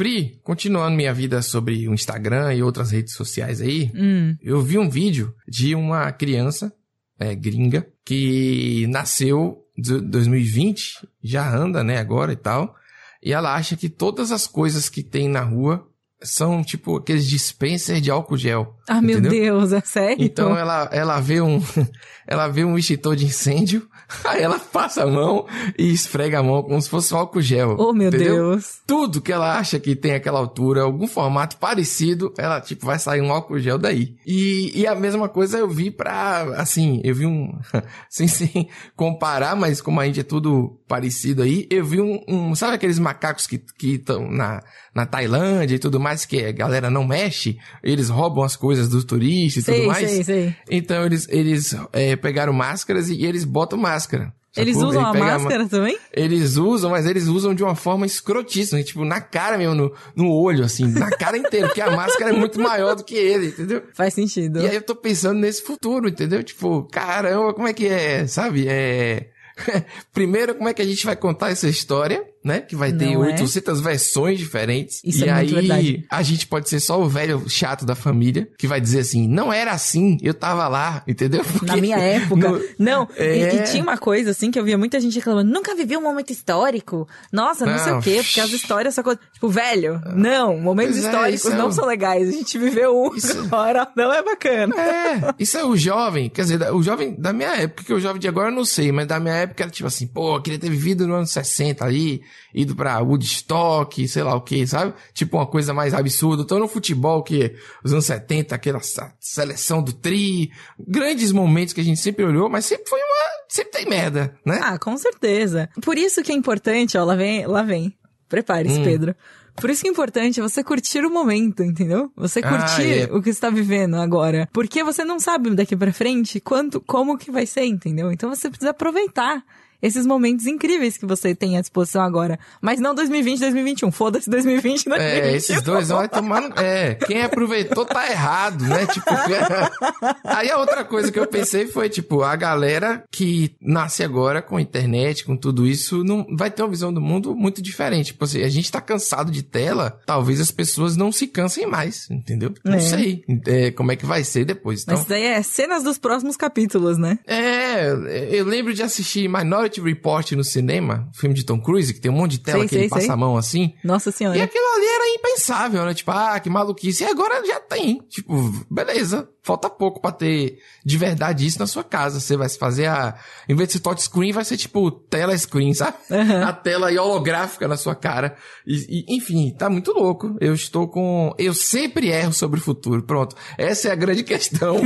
[0.00, 4.34] Pri, continuando minha vida sobre o Instagram e outras redes sociais aí, Hum.
[4.40, 6.72] eu vi um vídeo de uma criança
[7.18, 12.74] é, gringa que nasceu em 2020, já anda, né, agora e tal,
[13.22, 15.86] e ela acha que todas as coisas que tem na rua
[16.22, 18.78] são tipo aqueles dispensers de álcool gel.
[18.92, 19.20] Ah, meu?
[19.20, 20.24] Deus, é sério?
[20.24, 21.62] Então ela, ela vê um
[22.30, 23.88] ela vê um extintor de incêndio,
[24.24, 25.46] aí ela passa a mão
[25.76, 27.76] e esfrega a mão como se fosse um álcool gel.
[27.78, 28.50] Oh, meu entendeu?
[28.50, 28.80] Deus.
[28.86, 33.20] Tudo que ela acha que tem aquela altura, algum formato parecido, ela, tipo, vai sair
[33.20, 34.16] um álcool gel daí.
[34.24, 37.52] E, e a mesma coisa eu vi pra, assim, eu vi um,
[38.08, 42.54] sem, sem comparar, mas como a gente é tudo parecido aí, eu vi um, um
[42.54, 44.62] sabe aqueles macacos que estão na,
[44.94, 49.04] na Tailândia e tudo mais, que a galera não mexe, eles roubam as coisas dos
[49.04, 50.10] turistas e tudo mais?
[50.10, 50.56] sei, sei.
[50.70, 54.32] Então eles, eles é, pegaram máscaras e, e eles botam máscara.
[54.56, 54.90] Eles sacou?
[54.90, 55.98] usam Ele a máscara também?
[56.12, 60.32] eles usam, mas eles usam de uma forma escrotíssima, tipo, na cara mesmo, no, no
[60.32, 63.82] olho, assim, na cara inteira, porque a máscara é muito maior do que ele, entendeu?
[63.94, 64.60] Faz sentido.
[64.60, 66.42] E aí eu tô pensando nesse futuro, entendeu?
[66.42, 68.66] Tipo, caramba, como é que é, sabe?
[68.68, 69.28] É.
[70.12, 72.60] Primeiro, como é que a gente vai contar essa história, né?
[72.60, 73.32] Que vai ter Não é?
[73.32, 75.00] 800 versões diferentes.
[75.04, 76.04] Isso e é aí, verdade.
[76.10, 79.52] a gente pode ser só o velho chato da família, que vai dizer assim, não
[79.52, 81.42] era assim, eu tava lá, entendeu?
[81.62, 82.48] Na Porque minha época.
[82.50, 83.62] no- Não, e- e, É.
[83.64, 87.06] tinha uma coisa assim que eu via muita gente reclamando, nunca vivi um momento histórico.
[87.32, 87.98] Nossa, não, sei Não.
[87.98, 89.02] o quê, porque as histórias só.
[89.02, 92.28] Tipo, velho, não, momentos Pois é, históricos é não um- são legais.
[92.28, 94.74] A gente viveu um Isso- agora, não é bacana.
[94.80, 98.20] É, isso é o jovem, quer dizer, o jovem da minha época, que o jovem
[98.20, 100.58] de agora eu não sei, mas da minha época era tipo assim, pô, eu queria
[100.58, 102.22] ter vivido no ano 60 ali,
[102.54, 104.94] ido pra Woodstock, sei lá o que, sabe?
[105.14, 106.42] Tipo uma coisa mais absurda.
[106.42, 108.80] Então no futebol, que os anos 70, aquela
[109.18, 113.72] seleção do tri, grandes momentos que a gente sempre olhou, mas sempre foi uma, sempre
[113.72, 114.60] tem merda, né?
[114.62, 115.68] Ah, com certeza.
[115.82, 117.94] Por isso que é importante, ó, lá vem, lá vem.
[118.28, 118.84] Prepare-se, Hum.
[118.84, 119.14] Pedro.
[119.56, 122.10] Por isso que é importante você curtir o momento, entendeu?
[122.16, 123.12] Você Ah, curtir é.
[123.12, 124.48] o que você tá vivendo agora.
[124.52, 128.10] Porque você não sabe daqui pra frente quanto, como que vai ser, entendeu?
[128.12, 129.42] Então você precisa aproveitar
[129.82, 132.38] esses momentos incríveis que você tem à disposição agora.
[132.60, 133.90] Mas não 2020, 2021.
[133.92, 134.94] Foda-se 2020, 2021.
[135.30, 136.40] É, esses dois vão tomar.
[136.42, 138.86] no- É, quem aproveitou tá errado, né?
[138.86, 139.06] Tipo.
[140.24, 144.56] Aí a outra coisa que eu pensei foi, tipo, a galera que nasce agora com
[144.56, 148.06] a internet, com tudo isso, não vai ter uma visão do mundo muito diferente.
[148.06, 152.08] Tipo assim, a gente tá cansado de tela, talvez as pessoas não se cansem mais,
[152.10, 152.52] entendeu?
[152.64, 152.80] Não É.
[152.80, 154.82] sei é, como é que vai ser depois.
[154.82, 157.18] Então, Mas isso daí é cenas dos próximos capítulos, né?
[157.26, 157.90] é,
[158.30, 162.14] eu lembro de assistir Minority Report no cinema, filme de Tom Cruise, que tem um
[162.14, 163.74] monte de tela Sei, que ele sei, passa a mão assim.
[163.84, 164.42] Nossa E senhora.
[164.42, 165.94] aquilo ali era impensável, né?
[165.94, 167.04] Tipo, ah, que maluquice.
[167.04, 168.00] E agora já tem.
[168.08, 168.34] Tipo,
[168.70, 169.28] beleza.
[169.50, 172.20] Falta pouco pra ter de verdade isso na sua casa.
[172.20, 173.16] Você vai se fazer a.
[173.48, 175.96] Em vez de ser touchscreen, vai ser tipo tela screen, sabe?
[176.08, 176.44] Aham.
[176.44, 178.36] A tela aí holográfica na sua cara.
[178.64, 180.36] E, e, enfim, tá muito louco.
[180.40, 181.34] Eu estou com.
[181.36, 183.02] Eu sempre erro sobre o futuro.
[183.02, 183.34] Pronto.
[183.58, 184.76] Essa é a grande questão.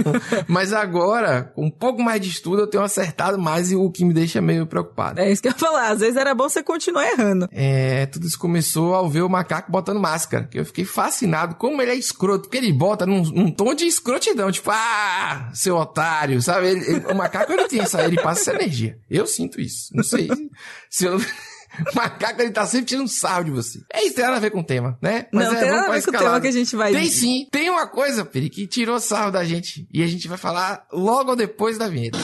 [0.49, 4.03] Mas agora, com um pouco mais de estudo, eu tenho acertado mais e o que
[4.03, 5.21] me deixa meio preocupado.
[5.21, 5.91] É isso que eu ia falar.
[5.91, 7.47] Às vezes era bom você continuar errando.
[7.53, 10.45] É, tudo isso começou ao ver o macaco botando máscara.
[10.51, 12.49] Que eu fiquei fascinado como ele é escroto.
[12.49, 14.54] Porque ele bota num, num tom de escrotidão.
[14.55, 16.69] Tipo, ah, seu otário, sabe?
[16.69, 18.99] Ele- ele- o macaco, ele tem essa, ele passa essa energia.
[19.11, 19.89] Eu sinto isso.
[19.95, 20.29] Não sei
[20.91, 21.19] se eu...
[21.93, 23.81] O macaco, ele tá sempre tirando sarro de você.
[23.93, 25.27] É isso, tem nada a ver com o tema, né?
[25.33, 27.49] Não, é, tem nada a ver com o tema que a gente vai- Tem sim.
[27.51, 29.85] Tem uma coisa, Peri, que tirou sarro da gente.
[29.93, 32.17] E a gente vai falar logo depois da vinheta.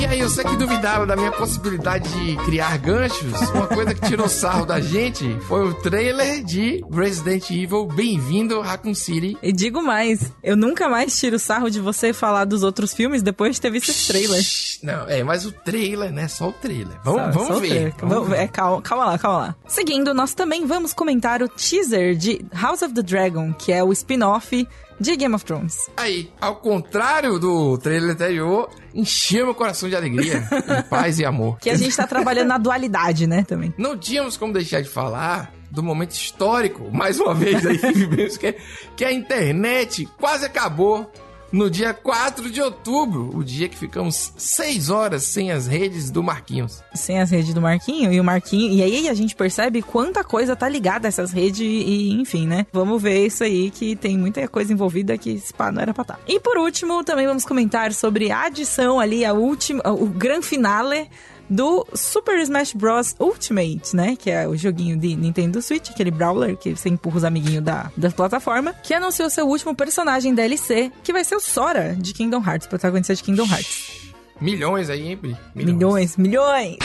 [0.00, 4.28] E aí, você que duvidava da minha possibilidade de criar ganchos, uma coisa que tirou
[4.28, 9.36] sarro da gente foi o trailer de Resident Evil Bem-vindo Raccoon City.
[9.42, 13.56] E digo mais, eu nunca mais tiro sarro de você falar dos outros filmes depois
[13.56, 14.42] de ter visto esse trailer.
[14.82, 16.26] Não, é, mas o trailer, né?
[16.28, 16.98] Só o trailer.
[17.04, 17.94] Vamos, Só- vamos só ver.
[18.00, 18.38] Vamos- ver.
[18.38, 19.56] é, calma, calma lá, calma lá.
[19.68, 23.92] Seguindo, nós também vamos comentar o teaser de House of the Dragon, que é o
[23.92, 24.66] spin-off
[25.00, 25.90] de Game of Thrones.
[25.96, 30.46] Aí, ao contrário do trailer anterior, encheu meu coração de alegria,
[30.78, 31.58] em paz e amor.
[31.58, 33.72] Que a gente tá trabalhando na dualidade, né, também.
[33.78, 37.78] Não tínhamos como deixar de falar do momento histórico, mais uma vez aí,
[38.38, 38.56] que,
[38.96, 41.10] que a internet quase acabou
[41.52, 46.22] no dia 4 de outubro, o dia que ficamos seis horas sem as redes do
[46.22, 46.82] Marquinhos.
[46.94, 48.72] Sem as redes do Marquinho e o Marquinho.
[48.72, 52.66] E aí a gente percebe quanta coisa tá ligada a essas redes e, enfim, né?
[52.72, 56.18] Vamos ver isso aí que tem muita coisa envolvida que pá não era pra tá.
[56.26, 61.08] E por último, também vamos comentar sobre a adição ali, a última, o grande finale
[61.50, 63.16] do Super Smash Bros.
[63.18, 64.16] Ultimate, né?
[64.16, 67.90] Que é o joguinho de Nintendo Switch, aquele brawler que você empurra os amiguinhos da,
[67.96, 72.42] da plataforma, que anunciou seu último personagem DLC, que vai ser o Sora, de Kingdom
[72.46, 74.12] Hearts, protagonista de Kingdom Hearts.
[74.40, 75.36] Milhões aí, hein, Pri?
[75.54, 76.78] Milhões, milhões!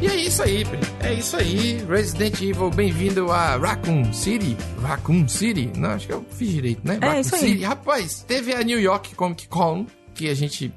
[0.00, 0.64] E é isso aí.
[1.00, 1.84] É isso aí.
[1.86, 4.56] Resident Evil, bem-vindo a Raccoon City.
[4.80, 5.70] Raccoon City?
[5.76, 6.98] Não, acho que eu fiz direito, né?
[7.00, 7.40] É, Raccoon isso aí.
[7.40, 7.64] City.
[7.64, 9.84] Rapaz, teve a New York Comic Con,
[10.14, 10.72] que a gente,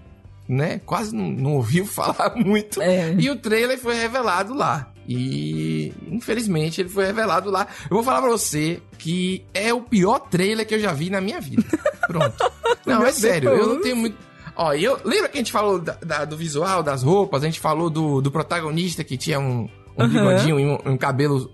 [0.47, 2.81] né, quase não, não ouviu falar muito.
[2.81, 3.13] É.
[3.17, 4.89] E o trailer foi revelado lá.
[5.07, 7.67] E infelizmente ele foi revelado lá.
[7.89, 11.19] Eu vou falar pra você que é o pior trailer que eu já vi na
[11.19, 11.63] minha vida.
[12.07, 12.35] Pronto.
[12.85, 14.15] Não, Meu é sério, eu não tenho muito.
[14.55, 17.59] Ó, eu lembra que a gente falou da- da- do visual, das roupas, a gente
[17.59, 20.07] falou do, do protagonista que tinha um, um Aham.
[20.07, 21.51] bigodinho e um, um cabelo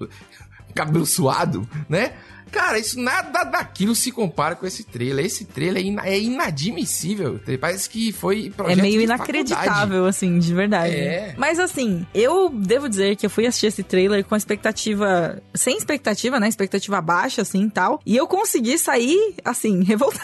[0.70, 2.14] um cabelo suado, né?
[2.52, 5.26] Cara, isso nada daquilo se compara com esse trailer.
[5.26, 7.40] Esse trailer é, é inadmissível.
[7.60, 10.96] Parece que foi É meio inacreditável, assim, de verdade.
[10.96, 11.34] É.
[11.38, 15.42] Mas assim, eu devo dizer que eu fui assistir esse trailer com expectativa.
[15.54, 16.48] Sem expectativa, né?
[16.48, 18.00] Expectativa baixa, assim e tal.
[18.06, 20.24] E eu consegui sair, assim, revoltada.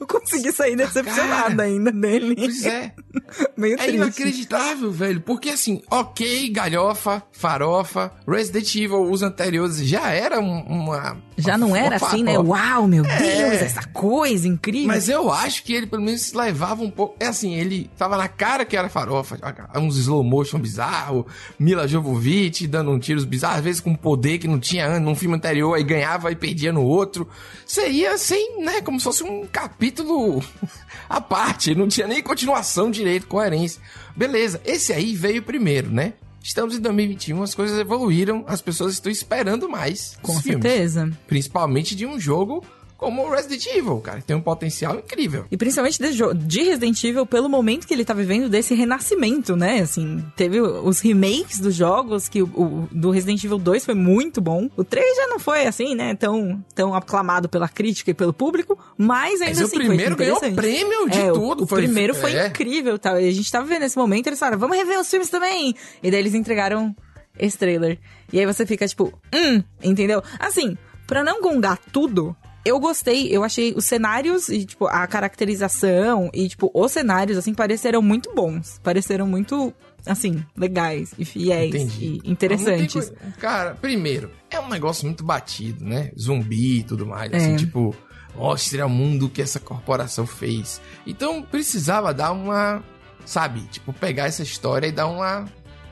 [0.00, 2.34] eu consegui sair decepcionada ainda dele.
[2.36, 2.92] Pois é.
[3.56, 3.96] Meio É triste.
[3.96, 5.20] inacreditável, velho.
[5.20, 11.16] Porque assim, ok, galhofa, farofa, Resident Evil, os anteriores já era um- uma.
[11.36, 12.38] Já não era assim, né?
[12.38, 13.18] Uau, meu É.
[13.18, 14.88] Deus, essa coisa incrível.
[14.88, 17.16] Mas eu acho que ele pelo menos se levava um pouco.
[17.20, 19.38] É assim, ele tava na cara que era farofa.
[19.76, 21.26] Uns slow motion bizarro,
[21.58, 25.36] Mila Jovovich dando um tiros bizarros, às vezes com poder que não tinha num filme
[25.36, 27.28] anterior, aí ganhava e perdia no outro.
[27.66, 28.80] Seria sem, né?
[28.80, 30.42] Como se fosse um capítulo
[31.08, 31.74] à parte.
[31.74, 33.80] Não tinha nem continuação direito, coerência.
[34.16, 36.14] Beleza, esse aí veio primeiro, né?
[36.46, 40.16] Estamos em 2021, as coisas evoluíram, as pessoas estão esperando mais.
[40.22, 40.62] Com os filmes.
[40.62, 41.10] certeza.
[41.26, 42.64] Principalmente de um jogo
[42.96, 45.44] como Resident Evil, cara, que tem um potencial incrível.
[45.50, 49.80] E principalmente de, de Resident Evil, pelo momento que ele tá vivendo desse renascimento, né?
[49.80, 54.40] Assim, teve os remakes dos jogos, que o, o- do Resident Evil 2 foi muito
[54.40, 54.68] bom.
[54.76, 56.14] O 3 já não foi, assim, né?
[56.14, 60.24] Tão, tão aclamado pela crítica e pelo público, mas ainda Mas o assim primeiro foi
[60.24, 60.56] ganhou interessante.
[60.56, 61.64] prêmio de É, o- tudo.
[61.64, 62.46] O, primeiro foi é.
[62.46, 63.20] incrível, tá?
[63.20, 65.74] E a gente tava vendo nesse momento, eles falaram, vamos rever os filmes também.
[66.02, 66.94] E daí eles entregaram
[67.38, 67.98] esse trailer.
[68.32, 70.22] E aí você fica tipo, hum, entendeu?
[70.38, 70.76] Assim,
[71.06, 72.34] pra não gongar tudo,
[72.66, 77.54] eu gostei, eu achei os cenários e, tipo, a caracterização e, tipo, os cenários, assim,
[77.54, 78.80] pareceram muito bons.
[78.82, 79.72] Pareceram muito,
[80.06, 82.20] assim, legais e fiéis Entendi.
[82.24, 83.10] e interessantes.
[83.10, 86.10] Tem Cara, primeiro, é um negócio muito batido, né?
[86.18, 87.32] Zumbi e tudo mais.
[87.32, 87.56] Assim, É.
[87.56, 87.94] tipo,
[88.34, 90.80] mostra o mundo que essa corporação fez.
[91.06, 92.82] Então precisava dar uma.
[93.24, 93.60] Sabe?
[93.72, 95.46] Tipo, pegar essa história e dar uma.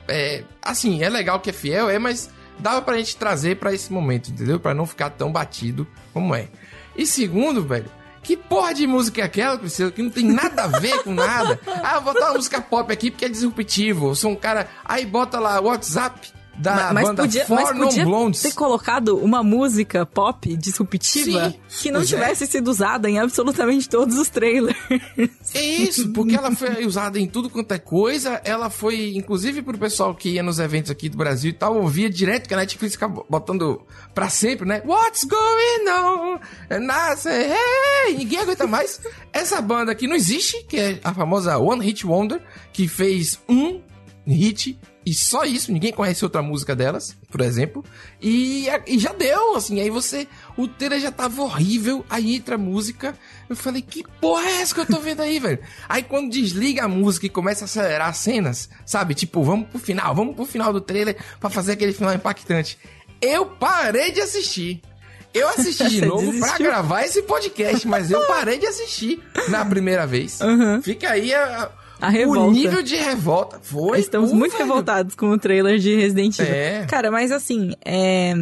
[0.07, 2.29] É, assim, é legal que é fiel, é, mas
[2.59, 4.57] dava pra gente trazer pra esse momento, entendeu?
[4.59, 6.47] Pra não ficar tão batido como é.
[6.95, 7.89] E segundo, velho.
[8.23, 11.59] Que porra de música é aquela, Priscila, que não tem nada a ver com nada?
[11.83, 14.09] Ah, vou botar uma música pop aqui porque é disruptivo.
[14.09, 14.67] Eu sou um cara.
[14.83, 18.41] Aí bota lá WhatsApp da Ma- mas banda podia, Four mas podia Blondes.
[18.41, 22.05] ter colocado uma música pop disruptiva Sim, que não é.
[22.05, 24.77] tivesse sido usada em absolutamente todos os trailers.
[25.53, 28.41] É isso, porque ela foi usada em tudo quanto é coisa.
[28.43, 32.09] Ela foi, inclusive, pro pessoal que ia nos eventos aqui do Brasil e tal, ouvia
[32.09, 33.81] direto que a Netflix fica botando
[34.13, 34.81] pra sempre, né?
[34.85, 36.39] What's going on?
[36.71, 38.15] I say, hey!
[38.17, 38.99] Ninguém aguenta mais.
[39.33, 42.41] Essa banda aqui não existe, que é a famosa One Hit Wonder,
[42.71, 43.81] que fez um
[44.33, 47.85] hit e só isso, ninguém conhece outra música delas, por exemplo.
[48.19, 50.27] E, e já deu, assim, aí você.
[50.57, 53.15] O trailer já tava horrível, aí entra a música.
[53.47, 55.59] Eu falei, que porra é essa que eu tô vendo aí, velho?
[55.87, 59.13] Aí quando desliga a música e começa a acelerar as cenas, sabe?
[59.13, 62.79] Tipo, vamos pro final, vamos pro final do trailer pra fazer aquele final impactante.
[63.21, 64.81] Eu parei de assistir.
[65.31, 66.65] Eu assisti de novo pra desistiu?
[66.65, 70.41] gravar esse podcast, mas eu parei de assistir na primeira vez.
[70.41, 70.81] Uhum.
[70.81, 71.69] Fica aí a,
[72.05, 72.41] A revolta.
[72.41, 73.59] o nível de revolta.
[73.61, 73.99] Foi.
[73.99, 74.65] Estamos muito velho.
[74.65, 76.53] revoltados com o trailer de Resident Evil.
[76.53, 76.85] É.
[76.85, 78.33] Cara, mas assim, é.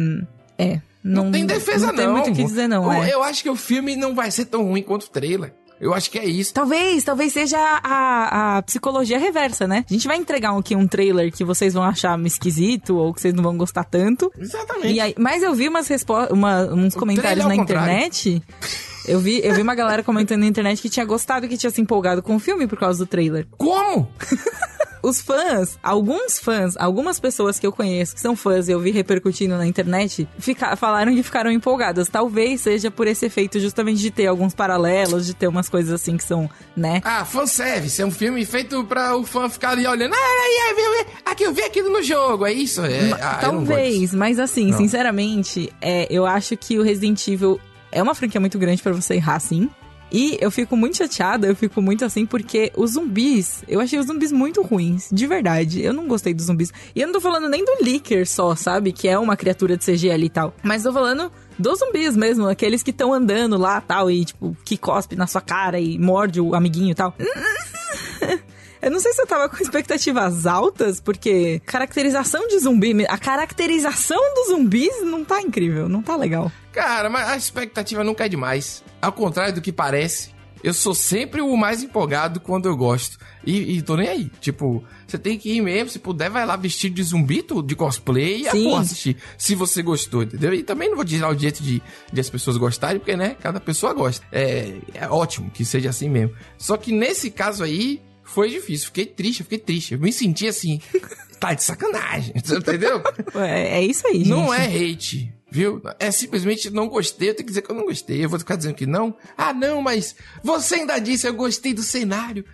[0.58, 0.80] É.
[1.02, 1.92] Não, Não, tem defesa, não.
[1.92, 2.84] Não tem muito o que dizer, não.
[2.92, 3.12] Eu, é.
[3.12, 5.52] eu acho que o filme não vai ser tão ruim quanto o trailer.
[5.80, 6.54] Eu acho que é isso.
[6.54, 9.84] Talvez, talvez seja a, a psicologia reversa, né?
[9.88, 13.34] A gente vai entregar aqui um trailer que vocês vão achar esquisito ou que vocês
[13.34, 14.32] não vão gostar tanto.
[14.38, 14.98] Exatamente.
[15.00, 16.36] Aí, mas eu vi umas respostas,
[16.72, 17.92] uns comentários trailer na contrário.
[17.92, 18.42] internet.
[19.06, 21.80] Eu vi, eu vi uma galera comentando na internet que tinha gostado, que tinha se
[21.80, 23.46] empolgado com o filme por causa do trailer.
[23.56, 24.08] Como?
[25.04, 28.90] Os fãs, alguns fãs, algumas pessoas que eu conheço que são fãs e eu vi
[28.90, 32.08] repercutindo na internet, fica, falaram que ficaram empolgadas.
[32.08, 36.16] Talvez seja por esse efeito justamente de ter alguns paralelos, de ter umas coisas assim
[36.16, 37.02] que são, né?
[37.04, 38.00] Ah, fanservice.
[38.00, 40.14] É um filme feito pra o fã ficar ali olhando.
[40.14, 42.46] Ah, aí, aí, aqui eu vi aquilo no jogo.
[42.46, 42.80] É isso?
[42.82, 44.78] É, ah, eu Talvez, mas assim, Não.
[44.78, 47.60] sinceramente, é, eu acho que o Resident Evil
[47.94, 49.70] é uma franquia muito grande pra você errar, sim.
[50.12, 54.06] E eu fico muito chateada, eu fico muito assim, porque os zumbis, eu achei os
[54.06, 55.82] zumbis muito ruins, de verdade.
[55.82, 56.72] Eu não gostei dos zumbis.
[56.94, 58.92] E eu não tô falando nem do Licker só, sabe?
[58.92, 60.54] Que é uma criatura de CG ali e tal.
[60.62, 64.76] Mas tô falando dos zumbis mesmo, aqueles que estão andando lá tal, e tipo, que
[64.76, 67.14] cospe na sua cara e morde o amiguinho e tal.
[68.84, 74.20] Eu não sei se eu tava com expectativas altas, porque caracterização de zumbi, a caracterização
[74.34, 76.52] dos zumbis não tá incrível, não tá legal.
[76.70, 78.84] Cara, mas a expectativa nunca é demais.
[79.00, 83.18] Ao contrário do que parece, eu sou sempre o mais empolgado quando eu gosto.
[83.46, 84.30] E, e tô nem aí.
[84.40, 85.90] Tipo, você tem que ir mesmo.
[85.90, 89.16] Se puder, vai lá vestido de zumbi, tudo, de cosplay e pô, assistir.
[89.38, 90.52] Se você gostou, entendeu?
[90.54, 93.60] E também não vou tirar o jeito de, de as pessoas gostarem, porque, né, cada
[93.60, 94.26] pessoa gosta.
[94.32, 96.34] É, é ótimo que seja assim mesmo.
[96.58, 98.86] Só que nesse caso aí, foi difícil.
[98.86, 99.94] Fiquei triste, fiquei triste.
[99.94, 100.80] Eu me senti assim,
[101.38, 103.02] tá de sacanagem, entendeu?
[103.34, 104.28] É, é isso aí, gente.
[104.28, 105.80] Não é hate, viu?
[105.98, 108.24] É simplesmente não gostei, eu tenho que dizer que eu não gostei.
[108.24, 109.16] Eu vou ficar dizendo que não.
[109.36, 112.44] Ah, não, mas você ainda disse eu gostei do cenário.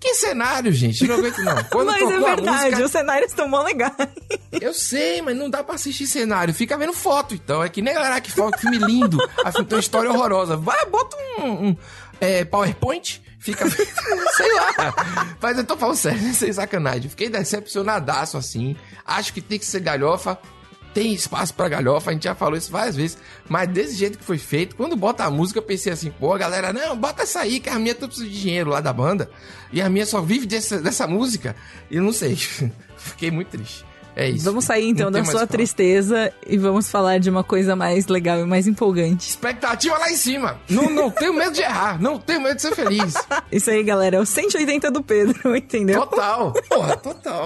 [0.00, 1.02] Que cenário, gente?
[1.02, 1.64] Eu não aguento não.
[1.64, 3.94] Quando Mas tocou é a verdade, música, os cenários estão mó legais.
[4.60, 6.54] eu sei, mas não dá pra assistir cenário.
[6.54, 7.64] Fica vendo foto, então.
[7.64, 9.18] É que nem a galera que fala que filme lindo.
[9.44, 10.56] A filme tem uma história horrorosa.
[10.56, 11.76] Vai, bota um, um,
[12.20, 13.68] é, PowerPoint, fica.
[13.70, 15.36] sei lá.
[15.40, 17.10] Mas eu tô falando sério, sem sacanagem.
[17.10, 18.76] Fiquei decepcionadaço assim.
[19.04, 20.38] Acho que tem que ser galhofa.
[20.94, 23.18] Tem espaço pra galhofa, a gente já falou isso várias vezes.
[23.48, 26.72] Mas desse jeito que foi feito, quando bota a música, eu pensei assim, pô, galera,
[26.72, 29.30] não, bota essa aí, que a minha tá precisando de dinheiro lá da banda.
[29.72, 31.54] E a minha só vive dessa, dessa música.
[31.90, 32.34] E não sei.
[32.96, 33.84] Fiquei muito triste.
[34.18, 34.44] É isso.
[34.44, 38.44] Vamos sair então da sua tristeza e vamos falar de uma coisa mais legal e
[38.44, 39.30] mais empolgante.
[39.30, 40.60] Expectativa lá em cima.
[40.68, 42.02] Não, não tenho medo de errar.
[42.02, 43.14] Não tenho medo de ser feliz.
[43.52, 46.04] Isso aí, galera, é o 180 do Pedro, entendeu?
[46.04, 46.52] Total.
[46.68, 47.44] Porra, total.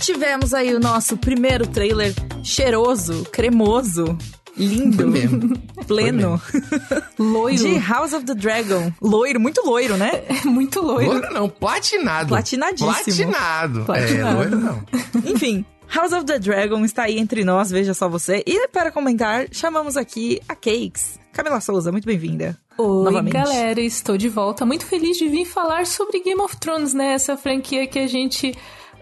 [0.00, 4.18] Tivemos aí o nosso primeiro trailer cheiroso, cremoso,
[4.58, 5.56] lindo, mesmo.
[5.86, 6.40] pleno,
[7.18, 7.62] Loiro.
[7.62, 8.92] de House of the Dragon.
[9.00, 10.22] Loiro, muito loiro, né?
[10.28, 11.12] É muito loiro.
[11.12, 12.28] Loiro não, platinado.
[12.28, 12.92] Platinadíssimo.
[13.32, 13.84] Platinado.
[13.84, 14.28] Platinado.
[14.28, 14.82] É, loiro não.
[15.24, 18.42] Enfim, House of the Dragon está aí entre nós, veja só você.
[18.46, 21.18] E para comentar, chamamos aqui a Cakes.
[21.32, 22.58] Camila Souza, muito bem-vinda.
[22.76, 23.32] Oi, Novamente.
[23.32, 24.66] galera, estou de volta.
[24.66, 27.12] Muito feliz de vir falar sobre Game of Thrones, né?
[27.12, 28.52] Essa franquia que a gente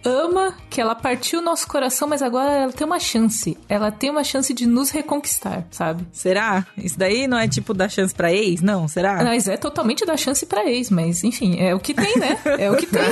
[0.07, 3.57] ama, que ela partiu o nosso coração, mas agora ela tem uma chance.
[3.69, 6.07] Ela tem uma chance de nos reconquistar, sabe?
[6.13, 6.65] Será?
[6.77, 8.61] Isso daí não é tipo dar chance pra ex?
[8.63, 9.23] Não, será?
[9.25, 12.39] Mas é totalmente dar chance pra ex, mas enfim, é o que tem, né?
[12.59, 13.03] É o que tem.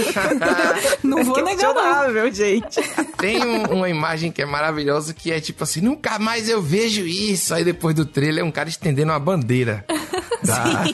[1.02, 2.30] não vou negar, não.
[2.32, 2.80] gente.
[3.18, 7.06] Tem um- uma imagem que é maravilhosa que é tipo assim, nunca mais eu vejo
[7.06, 7.54] isso.
[7.54, 9.84] Aí depois do trailer é um cara estendendo uma bandeira
[10.44, 10.84] da,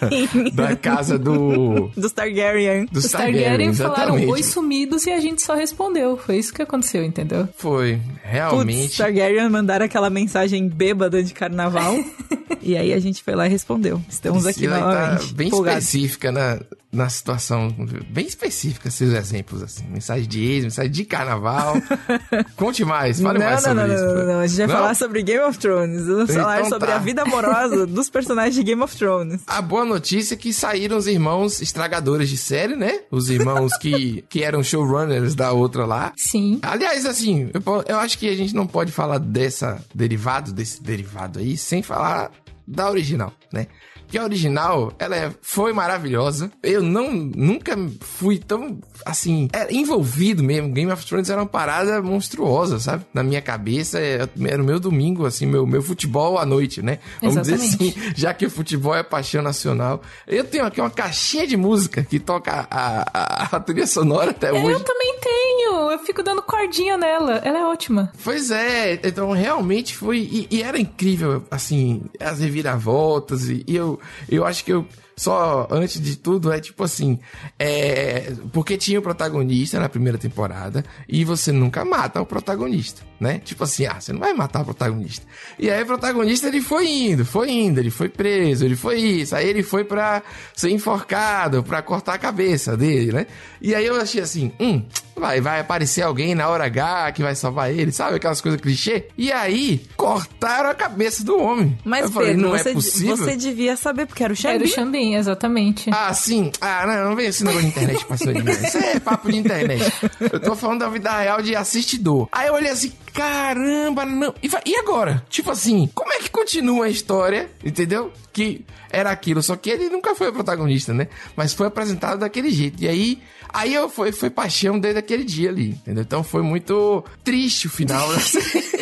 [0.53, 2.87] da casa do, Dos Targaryen.
[2.91, 3.43] do Os Targaryen.
[3.43, 4.31] Targaryen falaram exatamente.
[4.33, 5.90] oi sumidos e a gente só respondeu.
[6.17, 7.49] Foi isso que aconteceu, entendeu?
[7.57, 8.97] Foi, Putz, realmente.
[8.97, 11.97] Targaryen mandaram aquela mensagem bêbada de carnaval.
[12.63, 14.01] e aí a gente foi lá e respondeu.
[14.09, 15.35] Estamos aqui Priscila tá novamente.
[15.35, 15.85] bem empolgados.
[15.85, 16.61] específica na,
[16.93, 17.69] na situação,
[18.09, 19.85] bem específica seus exemplos, assim.
[19.87, 21.75] Mensagem de ex, mensagem de carnaval.
[22.57, 24.05] Conte mais, fale não, mais não, sobre não, isso.
[24.05, 24.41] não, não, não.
[24.41, 26.07] A gente vai falar sobre Game of Thrones.
[26.07, 26.97] Vamos Então falar sobre tá.
[26.97, 29.43] a vida amorosa dos personagens de Game of Thrones.
[29.47, 33.01] A boa notícia é que saíram os irmãos estragadores de série, né?
[33.11, 36.13] Os irmãos que, que eram showrunners da outra lá.
[36.17, 36.59] Sim.
[36.63, 41.39] Aliás, assim, eu, eu acho que a gente não pode falar dessa derivado, desse derivado
[41.39, 42.33] aí, sem falar
[42.67, 43.67] da original, né?
[44.11, 46.51] Que a original, ela é- foi maravilhosa.
[46.63, 50.71] Eu não, nunca fui tão, assim, é, envolvido mesmo.
[50.73, 53.05] Game of Thrones era uma parada monstruosa, sabe?
[53.15, 56.99] Na minha cabeça, é- era o meu domingo, assim, meu, meu futebol à noite, né?
[57.23, 57.99] Vamos dizer Exatamente.
[58.01, 60.03] assim, já que o futebol é paixão nacional.
[60.27, 64.53] Eu tenho aqui uma caixinha de música que toca a, a, a trilha sonora até
[64.53, 64.73] hoje.
[64.73, 65.50] Eu também tenho.
[65.89, 67.37] Eu fico dando cordinha nela.
[67.45, 68.11] Ela é ótima.
[68.25, 70.19] Pois é, então realmente foi.
[70.19, 73.49] E, e era incrível, assim, as reviravoltas.
[73.49, 74.85] E, e eu, eu acho que eu.
[75.17, 77.19] Só antes de tudo, é tipo assim.
[77.59, 78.33] É.
[78.53, 80.85] Porque tinha o protagonista na primeira temporada.
[81.09, 83.41] E você nunca mata o protagonista, né?
[83.45, 85.27] Tipo assim, ah, você não vai matar o protagonista.
[85.59, 89.37] E aí o protagonista ele foi indo, foi indo, ele foi preso, ele foi isso.
[89.37, 90.23] Aí ele foi pra
[90.55, 93.27] ser enforcado, pra cortar a cabeça dele, né?
[93.61, 94.83] E aí eu achei assim, hum,
[95.17, 98.17] vai, vai aparecer alguém na hora H que vai salvar ele, sabe?
[98.17, 99.09] Aquelas coisas clichê.
[99.17, 101.79] E aí, cortaram a cabeça do homem.
[101.85, 103.17] Mas, eu falei, Pedro, não você, é possível.
[103.17, 105.10] você devia saber, porque era o Era o Xambi.
[105.15, 105.91] Exatamente.
[105.93, 106.51] Ah, sim.
[106.61, 108.51] Ah, não, não vem esse negócio de internet passando de mim.
[108.51, 109.93] Isso é papo de internet.
[110.21, 112.29] Eu tô falando da vida real de assistidor.
[112.33, 114.35] Aí eu olhei assim, caramba, não.
[114.43, 115.25] E, e agora?
[115.29, 118.13] Tipo assim, como é que continua a história, entendeu?
[118.33, 121.09] Que era aquilo, só que ele nunca foi o protagonista, né?
[121.37, 122.83] Mas foi apresentado daquele jeito.
[122.83, 126.03] E aí, aí eu foi, foi paixão desde aquele dia ali, entendeu?
[126.03, 128.09] Então foi muito triste o final.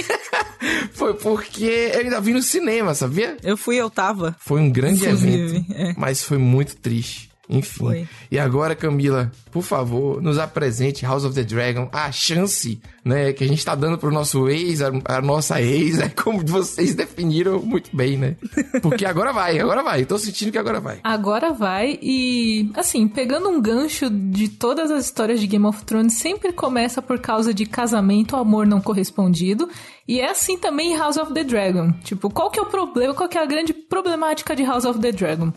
[0.93, 3.37] foi Foi porque eu ainda vi no cinema, sabia?
[3.43, 4.37] Eu fui, eu tava.
[4.39, 5.95] Foi um grande Inclusive, evento, é.
[5.97, 7.28] mas foi muito triste.
[7.49, 7.79] Enfim.
[7.79, 8.09] Foi.
[8.31, 13.43] E agora, Camila, por favor, nos apresente House of the Dragon, a chance, né, que
[13.43, 17.61] a gente tá dando pro nosso ex, a, a nossa ex, né, como vocês definiram
[17.61, 18.37] muito bem, né?
[18.83, 20.05] Porque agora vai, agora vai.
[20.05, 21.01] Tô sentindo que agora vai.
[21.03, 26.15] Agora vai e, assim, pegando um gancho de todas as histórias de Game of Thrones,
[26.15, 29.69] sempre começa por causa de casamento, amor não correspondido.
[30.07, 31.93] E é assim também em House of the Dragon.
[32.03, 34.99] Tipo, qual que é o problema, qual que é a grande problemática de House of
[35.01, 35.53] the Dragon?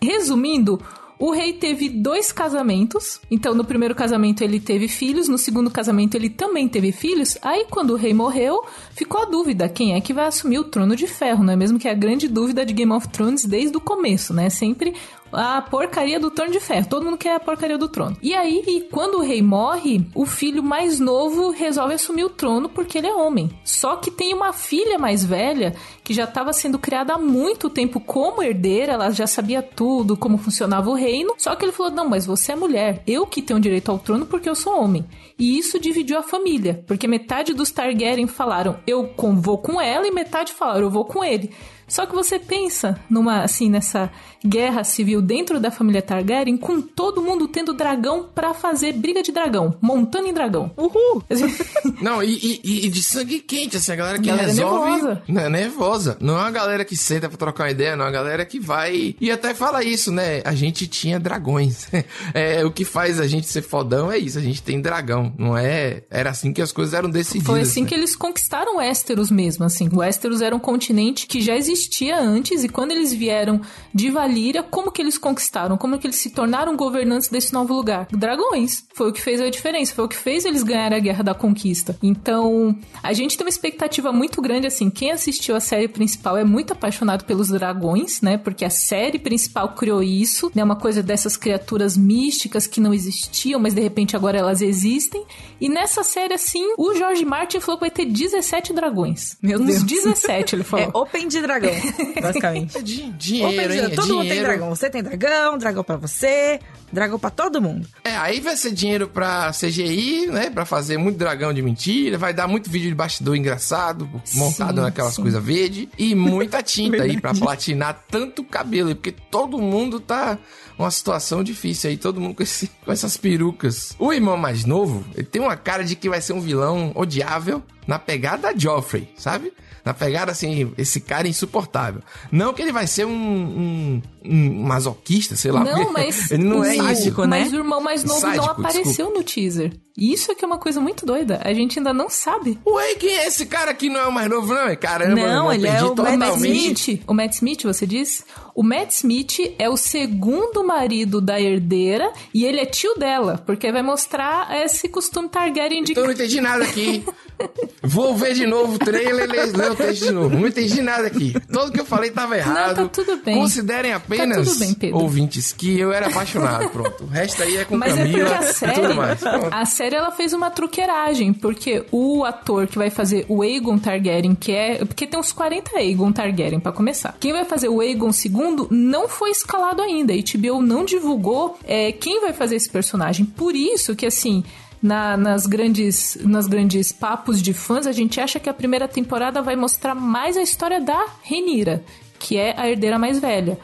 [0.00, 0.80] Resumindo,
[1.18, 3.20] o rei teve dois casamentos.
[3.30, 7.36] Então, no primeiro casamento ele teve filhos, no segundo casamento ele também teve filhos.
[7.42, 10.94] Aí, quando o rei morreu, ficou a dúvida: quem é que vai assumir o trono
[10.94, 11.78] de ferro, não é mesmo?
[11.78, 14.48] Que é a grande dúvida de Game of Thrones desde o começo, né?
[14.48, 14.94] Sempre
[15.32, 16.88] a porcaria do trono de ferro.
[16.88, 18.16] Todo mundo quer a porcaria do trono.
[18.22, 22.98] E aí, quando o rei morre, o filho mais novo resolve assumir o trono porque
[22.98, 23.50] ele é homem.
[23.64, 28.00] Só que tem uma filha mais velha que já estava sendo criada há muito tempo
[28.00, 31.34] como herdeira, ela já sabia tudo, como funcionava o reino.
[31.38, 33.02] Só que ele falou: "Não, mas você é mulher.
[33.06, 35.04] Eu que tenho direito ao trono porque eu sou homem".
[35.38, 40.10] E isso dividiu a família, porque metade dos Targaryen falaram: "Eu vou com ela" e
[40.10, 41.50] metade falaram: "Eu vou com ele".
[41.88, 44.10] Só que você pensa numa assim nessa
[44.44, 49.32] guerra civil dentro da família Targaryen, com todo mundo tendo dragão pra fazer briga de
[49.32, 50.70] dragão, montando em dragão.
[50.76, 51.22] Uhul!
[52.00, 54.90] Não, e, e- e de sangue quente, assim, a galera que Galera resolve.
[54.90, 55.22] nervosa.
[55.26, 56.16] Não, é nervosa.
[56.20, 58.04] Não é uma galera que senta pra trocar uma ideia, não.
[58.04, 59.16] É uma galera que vai.
[59.20, 60.40] E até fala isso, né?
[60.44, 61.88] A gente tinha dragões.
[62.34, 65.32] É, o que faz a gente ser fodão é isso, a gente tem dragão.
[65.38, 66.02] Não é.
[66.10, 67.46] Era assim que as coisas eram decididas.
[67.46, 67.88] Foi assim né?
[67.88, 69.88] que eles conquistaram Westeros mesmo, assim.
[69.92, 71.77] O Westeros era um continente que já existia
[72.18, 73.60] antes e quando eles vieram
[73.94, 75.76] de Valíria, como que eles conquistaram?
[75.76, 78.06] Como que eles se tornaram governantes desse novo lugar?
[78.10, 78.84] Dragões.
[78.94, 81.34] Foi o que fez a diferença, foi o que fez eles ganharem a Guerra da
[81.34, 81.98] Conquista.
[82.02, 84.90] Então, a gente tem uma expectativa muito grande, assim.
[84.90, 88.36] Quem assistiu a série principal é muito apaixonado pelos dragões, né?
[88.38, 90.64] Porque a série principal criou isso, né?
[90.64, 95.24] Uma coisa dessas criaturas místicas que não existiam, mas de repente agora elas existem.
[95.60, 99.36] E nessa série, assim, o George Martin falou que vai ter 17 dragões.
[99.42, 100.04] Meu Uns Deus.
[100.04, 100.86] 17, ele falou.
[100.86, 101.67] É Open de dragão,
[102.20, 102.76] basicamente.
[102.78, 103.80] É di- Open dinheiro, de hein?
[103.80, 103.92] dragão.
[103.92, 104.46] É Todo mundo tem dinheiro.
[104.48, 104.68] dragão.
[104.70, 106.60] Você tem dragão, dragão pra você,
[106.92, 107.86] dragão pra todo mundo.
[108.04, 110.50] É, aí vai ser dinheiro pra CGI, né?
[110.50, 112.18] Pra fazer muito dragão de mentira.
[112.18, 115.88] Vai dar muito vídeo de bastidor engraçado, montado Sim, naquelas coisas verdes.
[115.98, 118.94] E muita tinta aí pra platinar tanto cabelo.
[118.94, 120.38] Porque todo mundo tá
[120.78, 121.96] uma situação difícil aí.
[121.96, 123.94] Todo mundo com, esse- com essas perucas.
[123.98, 127.62] O irmão mais novo, ele tem uma cara de que vai ser um vilão odiável
[127.86, 129.52] na pegada Joffrey, sabe?
[129.88, 132.02] Na pegada assim, esse cara insuportável.
[132.30, 135.64] Não que ele vai ser um, um, um masoquista, sei lá.
[135.64, 136.30] Não, mas.
[136.30, 136.84] ele não o, é isso.
[136.84, 137.40] sádico, né?
[137.40, 139.72] Mas o irmão mais novo não Sádico, apareceu no teaser.
[139.96, 141.40] E isso é que é uma coisa muito doida.
[141.44, 142.56] A gente ainda não sabe.
[142.64, 144.76] Ué, quem é esse cara que não é o mais novo, não?
[144.76, 146.90] Caramba, Não, ele é o O Matt totalmente.
[146.92, 148.24] Smith, o Matt Smith, você diz?
[148.54, 153.72] O Matt Smith é o segundo marido da herdeira e ele é tio dela, porque
[153.72, 157.04] vai mostrar esse costume Targaryen de Então eu não entendi nada aqui.
[157.82, 160.36] Vou ver de novo o trailer e ler o texto de novo.
[160.36, 161.34] Não entendi nada aqui.
[161.50, 162.76] Tudo que eu falei tava errado.
[162.76, 163.36] tá tudo bem.
[163.36, 164.98] Considerem apenas, tudo bem, Pedro.
[164.98, 166.68] ouvintes, que eu era apaixonado.
[166.70, 167.04] Pronto.
[167.04, 169.18] O resto aí é com Mas é Camila porque a e série, tudo mais.
[169.50, 174.34] A série ela fez uma truqueiragem, porque o ator que vai fazer o Aegon Targaryen,
[174.34, 177.16] que é, porque tem uns 40 Aegon Targaryen pra começar.
[177.20, 180.12] Quem vai fazer o Aegon II não foi escalado ainda.
[180.12, 183.24] A HBO não divulgou é, quem vai fazer esse personagem.
[183.26, 184.44] Por isso que assim,
[184.82, 189.42] na- nas grandes nas grandes papos de fãs, a gente acha que a primeira temporada
[189.42, 191.82] vai mostrar mais a história da Renira,
[192.18, 193.58] que é a herdeira mais velha.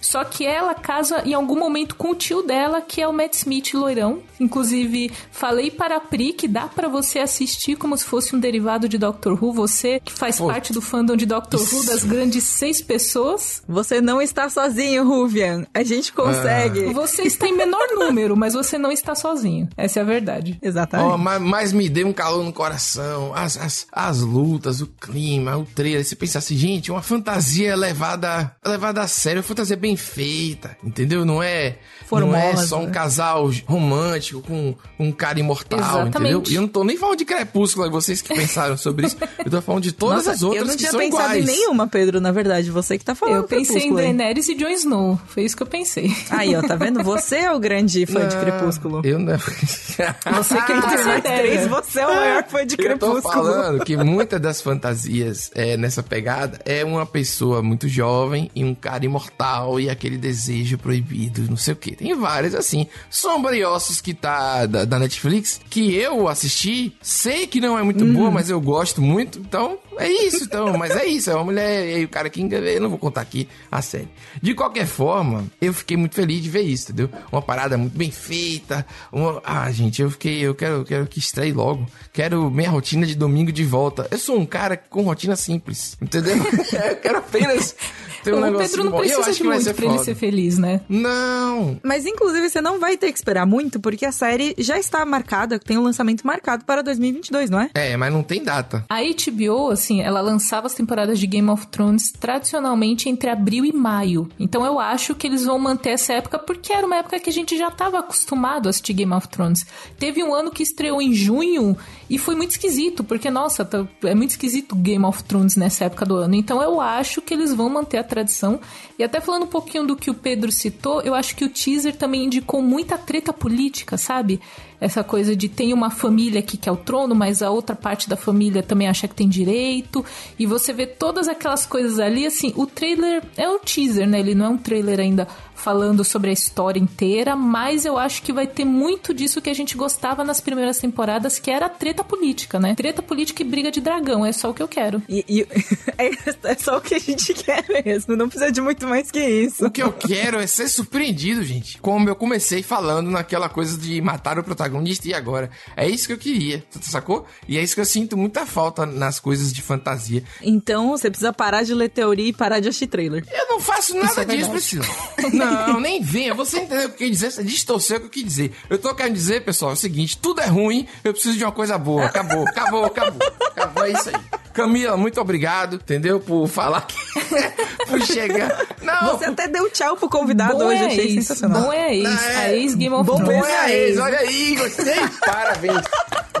[0.00, 3.34] Só que ela casa em algum momento com o tio dela, que é o Matt
[3.34, 4.22] Smith loirão.
[4.38, 8.88] Inclusive, falei para a Pri que dá pra você assistir como se fosse um derivado
[8.88, 9.52] de Doctor Who.
[9.52, 10.46] Você que faz Pô.
[10.46, 13.62] parte do fandom de Doctor Who, das grandes seis pessoas.
[13.68, 15.66] Você não está sozinho, Ruvian.
[15.74, 16.92] A gente consegue.
[16.92, 19.68] Você está em menor número, mas você não está sozinho.
[19.76, 20.58] Essa é a verdade.
[20.62, 21.12] Exatamente.
[21.12, 23.32] Ó, mas, mas me deu um calor no coração.
[23.34, 26.04] As, as, as lutas, o clima, o trailer.
[26.04, 31.24] Você pensa assim, gente, uma fantasia levada, levada a sério, uma fantasia bem feita, entendeu?
[31.24, 31.78] Não é,
[32.18, 36.16] não é Formosa, só um casal romântico com um cara imortal, Exatamente.
[36.18, 36.42] entendeu?
[36.48, 39.16] E eu não tô nem falando de Crepúsculo, aí vocês que pensaram sobre isso.
[39.44, 41.48] Eu tô falando de todas Nossa, as outras eu não que tinha são pensado iguais.
[41.48, 42.70] em nenhuma, Pedro, na verdade.
[42.70, 43.36] Você que tá falando.
[43.36, 43.96] Eu pensei em Crepúsculo.
[43.96, 45.20] Daenerys e Jon Snow.
[45.26, 46.14] Foi isso que eu pensei.
[46.30, 47.02] Aí, ó, tá vendo?
[47.04, 49.00] Você é o grande fã de Não, Crepúsculo.
[49.04, 49.36] Eu não.
[50.36, 51.22] Você que não Entre tem nós ideia.
[51.22, 53.22] três, você é o maior fã de Eu tô Crepúsculo.
[53.32, 58.74] falando que muitas das fantasias é, nessa pegada é uma pessoa muito jovem e um
[58.74, 61.96] cara imortal foi aquele desejo proibido, não sei o que.
[62.00, 62.86] Tem várias, assim.
[63.10, 68.14] Sombriossos que tá da, da Netflix, que eu assisti, sei que não é muito Uhum.
[68.14, 70.72] boa, mas eu gosto muito, então é isso, então.
[70.78, 73.20] Mas é isso, é uma mulher e aí o cara que eu não vou contar
[73.20, 74.08] aqui a série.
[74.40, 77.10] De qualquer forma, eu fiquei muito feliz de ver isso, entendeu?
[77.30, 78.86] Uma parada muito bem feita.
[79.12, 81.86] uma- Ah, gente, eu fiquei, eu quero, eu quero que estreie logo.
[82.14, 84.08] Quero minha rotina de domingo de volta.
[84.10, 86.36] Eu sou um cara com rotina simples, entendeu?
[86.88, 87.76] eu quero apenas
[88.22, 88.98] ter um o Pedro não bom.
[88.98, 90.04] Precisa de muito pra ele foda.
[90.04, 90.80] ser feliz, né?
[90.88, 95.04] Não, Mas inclusive você não vai ter que esperar muito, porque a série já está
[95.04, 97.70] marcada, tem um lançamento marcado para 2022, não é?
[97.74, 98.84] é, mas não tem data.
[98.88, 103.72] A HBO, assim, ela lançava as temporadas de Game of Thrones tradicionalmente entre abril e
[103.72, 104.28] maio.
[104.38, 107.32] Então eu acho que eles vão manter essa época porque era uma época que a
[107.32, 109.64] gente já estava acostumado a assistir Game of Thrones.
[109.98, 111.76] Teve um ano que estreou em junho
[112.08, 116.04] e foi muito esquisito, porque, nossa, tá- é muito esquisito Game of Thrones nessa época
[116.04, 116.34] do ano.
[116.34, 118.60] Então eu acho que eles vão manter a tradição.
[118.98, 121.96] E até falando um pouquinho do que o Pedro citou, eu acho que o teaser
[121.96, 124.40] também indicou muita treta política, sabe?
[124.80, 128.16] Essa coisa de tem uma família que quer o trono, mas a outra parte da
[128.16, 130.04] família também acha que tem direito.
[130.38, 134.20] E você vê todas aquelas coisas ali, assim, o trailer é um teaser, né?
[134.20, 135.28] Ele não é um trailer ainda
[135.60, 139.54] falando sobre a história inteira, mas eu acho que vai ter muito disso que a
[139.54, 142.74] gente gostava nas primeiras temporadas, que era a treta política, né?
[142.74, 145.02] Treta política e briga de dragão, é só o que eu quero.
[145.08, 145.46] E, e-
[145.98, 149.66] é, só o que a gente quer mesmo, não precisa de muito mais que isso.
[149.66, 151.78] O que eu quero é ser surpreendido, gente.
[151.78, 155.50] Como eu comecei falando naquela coisa de matar o protagonista e agora.
[155.76, 157.26] É isso que eu queria, sacou?
[157.46, 160.24] E é isso que eu sinto muita falta nas coisas de fantasia.
[160.42, 163.24] Então você precisa parar de ler teoria e parar de assistir trailer.
[163.30, 164.50] Eu não faço nada é disso.
[164.50, 164.84] Priscila.
[165.32, 165.49] Não,
[165.80, 166.34] nem venha.
[166.34, 167.30] Você entendeu o que eu quis dizer?
[167.32, 168.52] Você distorceu o que eu quis dizer.
[168.68, 171.52] Eu tô querendo dizer, pessoal, é o seguinte: tudo é ruim, eu preciso de uma
[171.52, 172.04] coisa boa.
[172.06, 173.28] Acabou, acabou, acabou.
[173.50, 174.14] Acabou, é isso aí.
[174.52, 176.18] Camila, muito obrigado, entendeu?
[176.20, 176.94] Por falar que.
[177.86, 178.66] por chegar.
[178.82, 181.62] Não, Você até deu tchau pro convidado hoje, é achei ex, sensacional.
[181.62, 183.40] bom é a ex, Não, é- a ex Game of Bom Thrones.
[183.40, 184.94] Bom é a ex, olha aí, gostei.
[185.24, 185.82] Parabéns.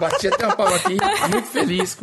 [0.00, 0.96] Bati até uma palma aqui,
[1.30, 1.96] muito feliz.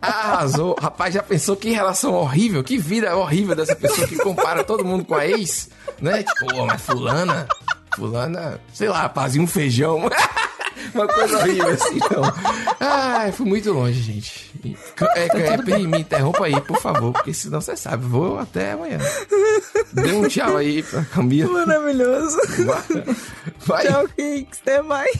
[0.00, 0.74] Arrasou.
[0.80, 5.04] Rapaz, já pensou que relação horrível, que vida horrível dessa pessoa que compara todo mundo
[5.04, 5.68] com a ex,
[6.00, 6.22] né?
[6.22, 7.46] Tipo, pô, mas fulana,
[7.94, 10.08] fulana, sei lá, fazia um feijão.
[10.94, 12.22] Uma coisa horrível assim, não.
[12.80, 14.50] Ai, fui muito longe, gente.
[14.64, 14.76] E-
[15.14, 18.98] É, é, Pri, me interrompa aí, por favor, porque senão você sabe, vou até amanhã.
[19.92, 21.64] Dê um tchau aí pra Camila.
[21.66, 22.36] Maravilhoso.
[23.64, 23.86] Vai.
[23.86, 24.58] Tchau, Kicks.
[24.62, 25.12] Até mais.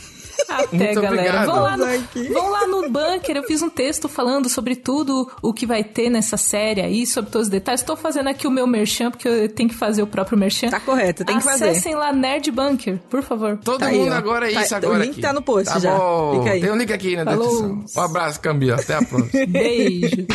[0.49, 1.47] Até, Muito galera.
[1.47, 1.87] Vão lá, no,
[2.33, 3.37] vão lá no bunker.
[3.37, 7.31] Eu fiz um texto falando sobre tudo o que vai ter nessa série aí, sobre
[7.31, 7.81] todos os detalhes.
[7.81, 10.69] Estou fazendo aqui o meu merchan, porque eu tenho que fazer o próprio merchan.
[10.71, 11.69] Tá correto, tem que fazer.
[11.71, 13.59] Acessem lá Nerd Bunker, por favor.
[13.65, 14.17] Todo Tá aí, mundo ó.
[14.17, 15.21] agora é Tá- isso o agora link aqui.
[15.21, 15.97] tá no post tá já.
[15.97, 16.39] Bom.
[16.41, 16.61] Fica aí.
[16.61, 17.49] Tem um link aqui na Falou.
[17.49, 18.03] descrição.
[18.03, 18.77] Um abraço, Camila.
[18.77, 19.47] Até a próxima.
[19.47, 20.27] Beijo.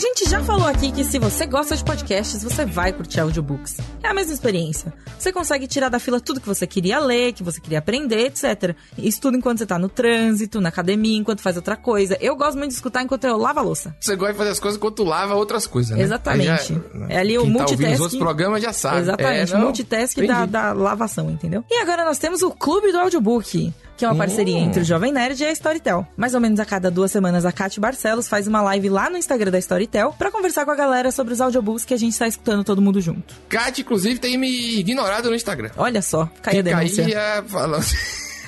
[0.00, 3.76] Gente já falou aqui que se você gosta de podcasts, você vai curtir audiobooks.
[4.02, 4.92] É a mesma experiência.
[5.18, 8.74] Você consegue tirar da fila tudo que você queria ler, que você queria aprender, etc.
[8.96, 12.16] Isso tudo enquanto você tá no trânsito, na academia, enquanto faz outra coisa.
[12.20, 13.94] Eu gosto muito de escutar enquanto eu lavo a louça.
[14.00, 16.02] Você gosta de fazer as coisas enquanto lava outras coisas, né?
[16.02, 16.72] Exatamente.
[16.72, 18.02] Aí É ali o quem tá os multitasking.
[18.02, 19.00] outros programas já sabe.
[19.00, 21.62] Exatamente, É, não, multitask da, da lavação, entendeu?
[21.70, 24.64] E agora nós temos o Clube do Audiobook, que é uma parceria Hum.
[24.64, 26.06] entre o Jovem Nerd e a Storytel.
[26.16, 29.18] Mais ou menos a cada duas semanas, a Kate Barcelos faz uma live lá no
[29.18, 32.26] Instagram da Storytel pra conversar com a galera sobre os audiobooks que a gente tá
[32.26, 33.34] escutando todo mundo junto.
[33.46, 35.70] Kat, inclusive, tem me ignorado no Instagram.
[35.76, 37.04] Olha só, caiu a denúncia.
[37.04, 37.84] aí é, falando...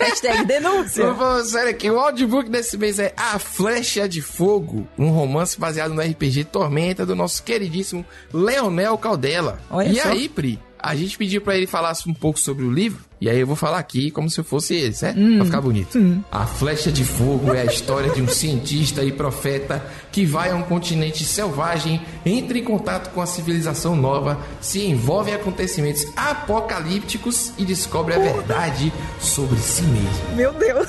[0.01, 1.03] Hashtag denúncia.
[1.03, 5.61] Eu vou sério aqui, o audiobook desse mês é A Flecha de Fogo, um romance
[5.61, 9.61] baseado no RPG Tormenta do nosso queridíssimo Leonel Caldela.
[9.71, 10.09] Olha e só.
[10.09, 13.39] aí, Pri, a gente pediu pra ele falar um pouco sobre o livro, e aí
[13.39, 15.17] eu vou falar aqui como se eu fosse ele, certo?
[15.21, 15.37] Hum.
[15.37, 16.25] Pra ficar bonito.
[16.29, 19.81] A Flecha de Fogo é a história de um cientista e profeta
[20.11, 25.31] que vai a um continente selvagem, entra em contato com a civilização nova, se envolve
[25.31, 30.35] em acontecimentos apocalípticos e descobre a verdade sobre si mesmo.
[30.35, 30.89] Meu Deus.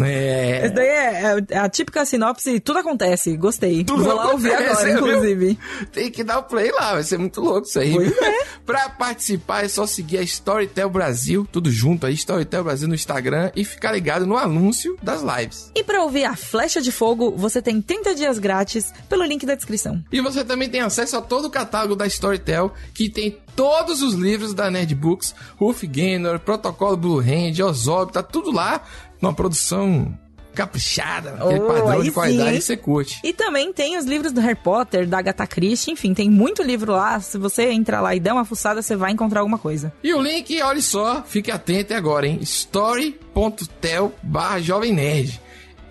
[0.00, 0.60] É.
[0.64, 3.84] Essa daí é, é a típica sinopse, tudo acontece, gostei.
[3.84, 5.58] Tudo Vou lá ouvir agora, inclusive.
[5.92, 7.92] Tem que dar o play lá, vai ser muito louco isso aí.
[7.92, 8.44] Pois é.
[8.64, 13.50] pra participar é só seguir a Storytel Brasil, tudo junto aí, Storytel Brasil no Instagram
[13.56, 15.72] e ficar ligado no anúncio das lives.
[15.74, 19.56] E pra ouvir a Flecha de Fogo, você tem 30 dias grátis pelo link da
[19.56, 20.00] descrição.
[20.12, 24.14] E você também tem acesso a todo o catálogo da Storytel, que tem todos os
[24.14, 28.80] livros da Nerd Books, Ruff Gaynor, Protocolo Blue Hand, Ozob, tá tudo lá
[29.20, 30.16] numa produção
[30.58, 33.20] caprichada, aquele Oh, padrão de qualidade sim, que você curte.
[33.22, 36.90] E também tem os livros do Harry Potter, da Agatha Christie, enfim, tem muito livro
[36.90, 37.20] lá.
[37.20, 39.92] Se você entrar lá e der uma fuçada, você vai encontrar alguma coisa.
[40.02, 42.40] E o link, olha só, fique atento agora, hein?
[42.42, 45.40] story.tel barra Jovem Nerd.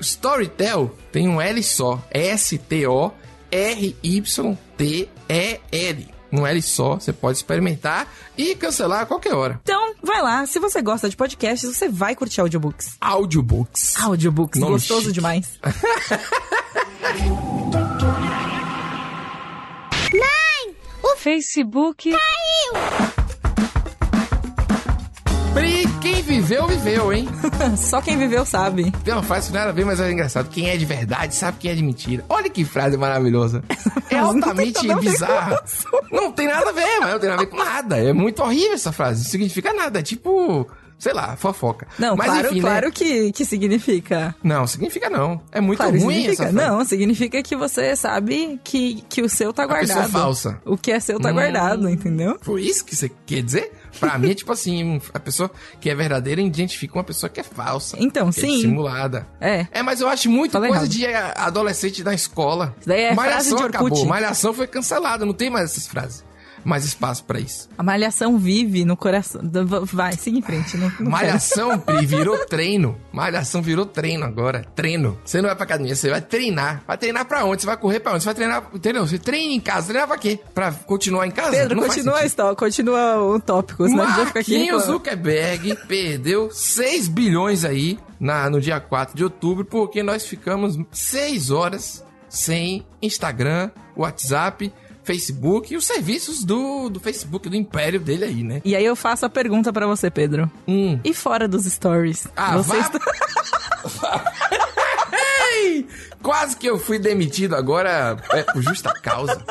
[0.02, 3.14] Storytel tem um L só, S-T-O,
[6.32, 6.42] R-Y-T-E-L.
[6.42, 9.60] Um L só, você pode experimentar e cancelar a qualquer hora.
[9.64, 10.46] Então, vai lá.
[10.46, 12.98] Se você gosta de podcasts, você vai curtir audiobooks.
[13.02, 13.96] Audiobooks.
[14.02, 15.14] Audiobooks, Nome gostoso chique.
[15.14, 15.60] demais.
[21.04, 22.12] O Facebook
[25.54, 25.87] Pri, quem
[26.48, 27.28] viveu, viveu, hein?
[27.78, 28.92] Só quem viveu sabe.
[29.04, 30.50] Tem uma frase que nada a ver, mas é engraçado.
[30.50, 32.24] Quem é de verdade sabe quem é de mentira.
[32.30, 33.64] Olha que frase maravilhosa.
[34.10, 35.64] É Não tem altamente a ver bizarra.
[36.10, 37.98] Não tem nada a ver, mas não tem nada a ver com nada.
[37.98, 39.22] É muito horrível essa frase.
[39.24, 40.00] Não significa nada.
[40.00, 40.66] É tipo,
[40.98, 41.86] sei lá, fofoca.
[42.00, 42.62] Não, mas, claro, enfim, né?
[42.62, 44.34] claro que, que significa.
[44.42, 45.42] Não, significa não.
[45.52, 46.44] É muito Claro, ruim significa.
[46.46, 46.70] essa frase.
[46.70, 50.08] Não, significa que você sabe que, que o seu tá pessoa guardado.
[50.08, 50.62] é falsa.
[50.66, 51.34] O que é seu tá Hum.
[51.34, 52.38] guardado, entendeu?
[52.42, 53.74] Foi isso que você quer dizer?
[54.00, 57.44] Pra mim é tipo assim, a pessoa que é verdadeira identifica uma pessoa que é
[57.44, 57.98] falsa.
[58.00, 58.56] Então, É sim.
[58.56, 59.28] dissimulada.
[59.40, 59.68] É.
[59.72, 60.94] É, mas eu acho muito Falei coisa errado.
[60.96, 62.76] de a- adolescente da escola.
[62.80, 63.86] Isso daí é frase Malhação de Orkut.
[63.86, 64.06] acabou.
[64.06, 66.24] Malhação foi cancelada, não tem mais essas frases.
[66.64, 67.70] Mais espaço pra isso.
[67.78, 69.42] A malhação vive no coração.
[69.92, 70.76] Vai, siga em frente.
[70.78, 72.98] Não, não Malhação, Pri, virou treino.
[73.12, 74.66] Malhação virou treino agora.
[74.76, 75.18] Treino.
[75.24, 76.84] Você não vai pra academia, você vai treinar.
[76.86, 77.62] Vai treinar pra onde?
[77.62, 78.24] Você vai correr pra onde?
[78.24, 79.08] Você vai treinar, entendeu?
[79.08, 79.88] Você treina em casa.
[79.88, 80.40] Treinar pra quê?
[80.54, 81.52] Pra continuar em casa?
[81.52, 84.58] Pedro, Não continua história, continua o tópico, senão a gente vai ficar aqui.
[84.58, 84.84] Marquinhos.
[84.86, 91.52] Zuckerberg perdeu 6 bilhões aí na, no dia 4 de outubro, porque nós ficamos 6
[91.52, 94.72] horas sem Instagram, WhatsApp,
[95.08, 98.62] Facebook e os serviços do, do Facebook, do império dele aí, né?
[98.66, 100.52] E aí eu faço a pergunta pra você, Pedro.
[100.68, 101.00] Hum.
[101.02, 102.28] E fora dos stories?
[102.36, 104.34] Ah, você vá- está...
[106.22, 109.42] Quase que eu fui demitido agora é, por justa causa.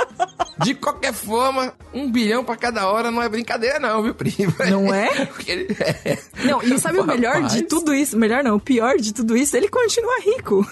[0.62, 4.54] De qualquer forma, um bilhão pra cada hora não é brincadeira não, viu, primo?
[4.70, 5.08] Não é?
[6.04, 6.18] É.
[6.44, 7.64] Não, e sabe o melhor de Rapaz.
[7.68, 8.16] tudo isso?
[8.16, 10.66] Melhor não, o pior de tudo isso, ele continua rico.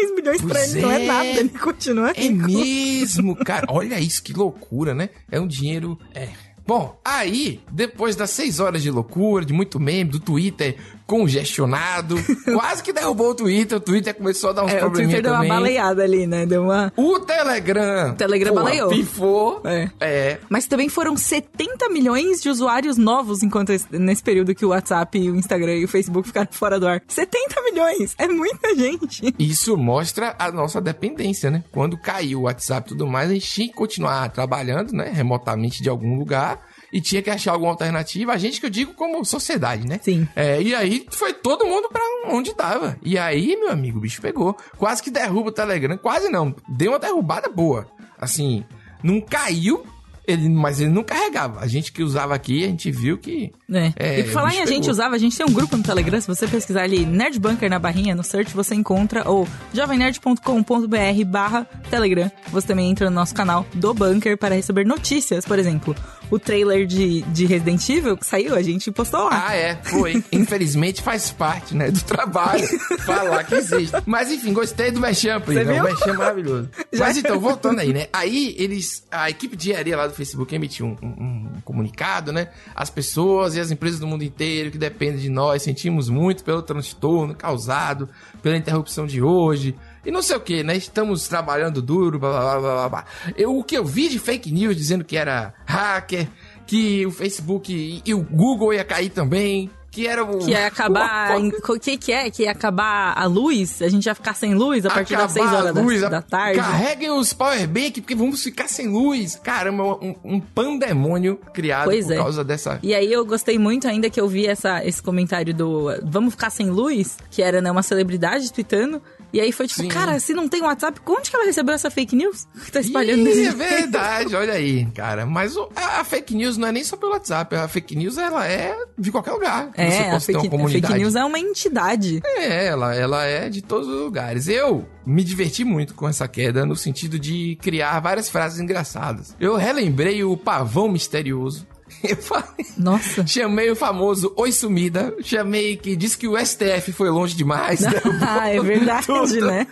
[0.00, 1.06] 6 milhões pra Pois ele não é é.
[1.06, 2.46] nada, ele continua É rico.
[2.48, 3.66] mesmo, cara.
[3.70, 5.10] Olha isso, que loucura, né?
[5.30, 5.98] É um dinheiro.
[6.14, 6.28] É.
[6.66, 10.76] Bom, aí, depois das seis horas de loucura, de muito meme, do Twitter
[11.08, 12.16] congestionado,
[12.54, 15.22] quase que derrubou o Twitter, o Twitter começou a dar uns É, o probleminha Twitter
[15.22, 15.48] deu uma também.
[15.50, 16.46] baleada ali, né?
[16.46, 16.92] Deu uma...
[16.96, 18.10] O Telegram.
[18.10, 18.90] O Telegram porra, baleou.
[18.90, 19.60] Pifou.
[19.64, 19.90] É.
[20.00, 20.38] É.
[20.48, 25.18] Mas também foram 70 milhões de usuários novos enquanto esse- nesse período que o WhatsApp,
[25.30, 27.02] o Instagram e o Facebook ficaram fora do ar.
[27.08, 28.14] 70 milhões!
[28.18, 29.34] É muita gente!
[29.38, 31.64] Isso mostra a nossa dependência, né?
[31.72, 35.10] Quando caiu o WhatsApp e tudo mais, a gente tinha que continuar trabalhando, né?
[35.12, 36.60] Remotamente de algum lugar.
[36.92, 38.32] E tinha que achar alguma alternativa.
[38.32, 40.00] A gente que eu digo como sociedade, né?
[40.02, 40.26] Sim.
[40.34, 42.96] É, e aí foi todo mundo pra onde tava.
[43.02, 44.56] E aí, meu amigo, o bicho pegou.
[44.76, 45.96] Quase que derruba o Telegram.
[45.98, 46.54] Quase não.
[46.68, 47.86] Deu uma derrubada boa.
[48.18, 48.64] Assim,
[49.02, 49.86] não caiu,
[50.28, 51.60] ele, mas ele não carregava.
[51.60, 53.50] A gente que usava aqui, a gente viu que.
[53.72, 53.92] É.
[53.96, 54.90] É, e por falar em a gente pegou.
[54.90, 57.78] usava, a gente tem um grupo no Telegram, se você pesquisar ali Nerd Bunker na
[57.78, 62.30] barrinha, no search, você encontra ou jovemnerd.com.br barra Telegram.
[62.50, 65.96] Você também entra no nosso canal do Bunker para receber notícias, por exemplo.
[66.30, 69.46] O trailer de, de Resident Evil que saiu, a gente postou lá.
[69.48, 70.22] Ah, é, foi.
[70.30, 72.66] Infelizmente faz parte, né, do trabalho
[73.00, 73.96] falar que existe.
[74.04, 75.64] Mas enfim, gostei do Mechamp, né?
[75.64, 75.82] viu?
[75.82, 76.68] O Mechamp é maravilhoso.
[76.98, 78.08] Mas então, voltando aí, né?
[78.12, 82.48] Aí eles, a equipe de engenharia lá do Facebook emitiu um, um- um comunicado, né?
[82.74, 86.60] As pessoas e as empresas do mundo inteiro que dependem de nós sentimos muito pelo
[86.60, 88.08] transtorno causado
[88.42, 89.74] pela interrupção de hoje.
[90.04, 90.76] E não sei o que, né?
[90.76, 93.04] Estamos trabalhando duro, blá blá blá blá blá.
[93.36, 96.28] Eu, o que eu vi de fake news dizendo que era hacker,
[96.66, 100.24] que o Facebook e, e o Google ia cair também, que era.
[100.26, 101.36] Que ia acabar.
[101.40, 102.30] o- que, que é?
[102.30, 103.82] Que ia acabar a luz?
[103.82, 106.00] A gente ia ficar sem luz a partir das 6 acabar a horas da- luz,
[106.02, 106.58] da, a- tarde.
[106.58, 109.36] Carreguem os powerbank, porque vamos ficar sem luz.
[109.36, 112.16] Caramba, um, um pandemônio criado Pois por é.
[112.16, 112.78] causa dessa.
[112.82, 116.50] E aí eu gostei muito ainda que eu vi essa, esse comentário do vamos ficar
[116.50, 119.02] sem luz, que era né, uma celebridade tweetando.
[119.32, 119.88] E aí foi tipo, Sim.
[119.88, 122.46] cara, se não tem WhatsApp, onde que ela recebeu essa fake news?
[122.64, 125.26] Que tá espalhando Ih, desse é verdade, olha aí, cara.
[125.26, 127.54] Mas o- a, a fake news não é nem só pelo WhatsApp.
[127.56, 129.70] A fake news, ela é de qualquer lugar.
[129.72, 132.20] que você É, a fake, a fake news é uma entidade.
[132.24, 134.48] É, ela, ela é de todos os lugares.
[134.48, 139.34] Eu me diverti muito com essa queda no sentido de criar várias frases engraçadas.
[139.38, 141.66] Eu relembrei o pavão misterioso.
[142.08, 143.26] Eu falei, Nossa.
[143.26, 147.80] chamei o famoso Oi Sumida, chamei que disse que o STF foi longe demais.
[147.80, 149.46] derrubou ah, é verdade, tudo.
[149.46, 149.66] né?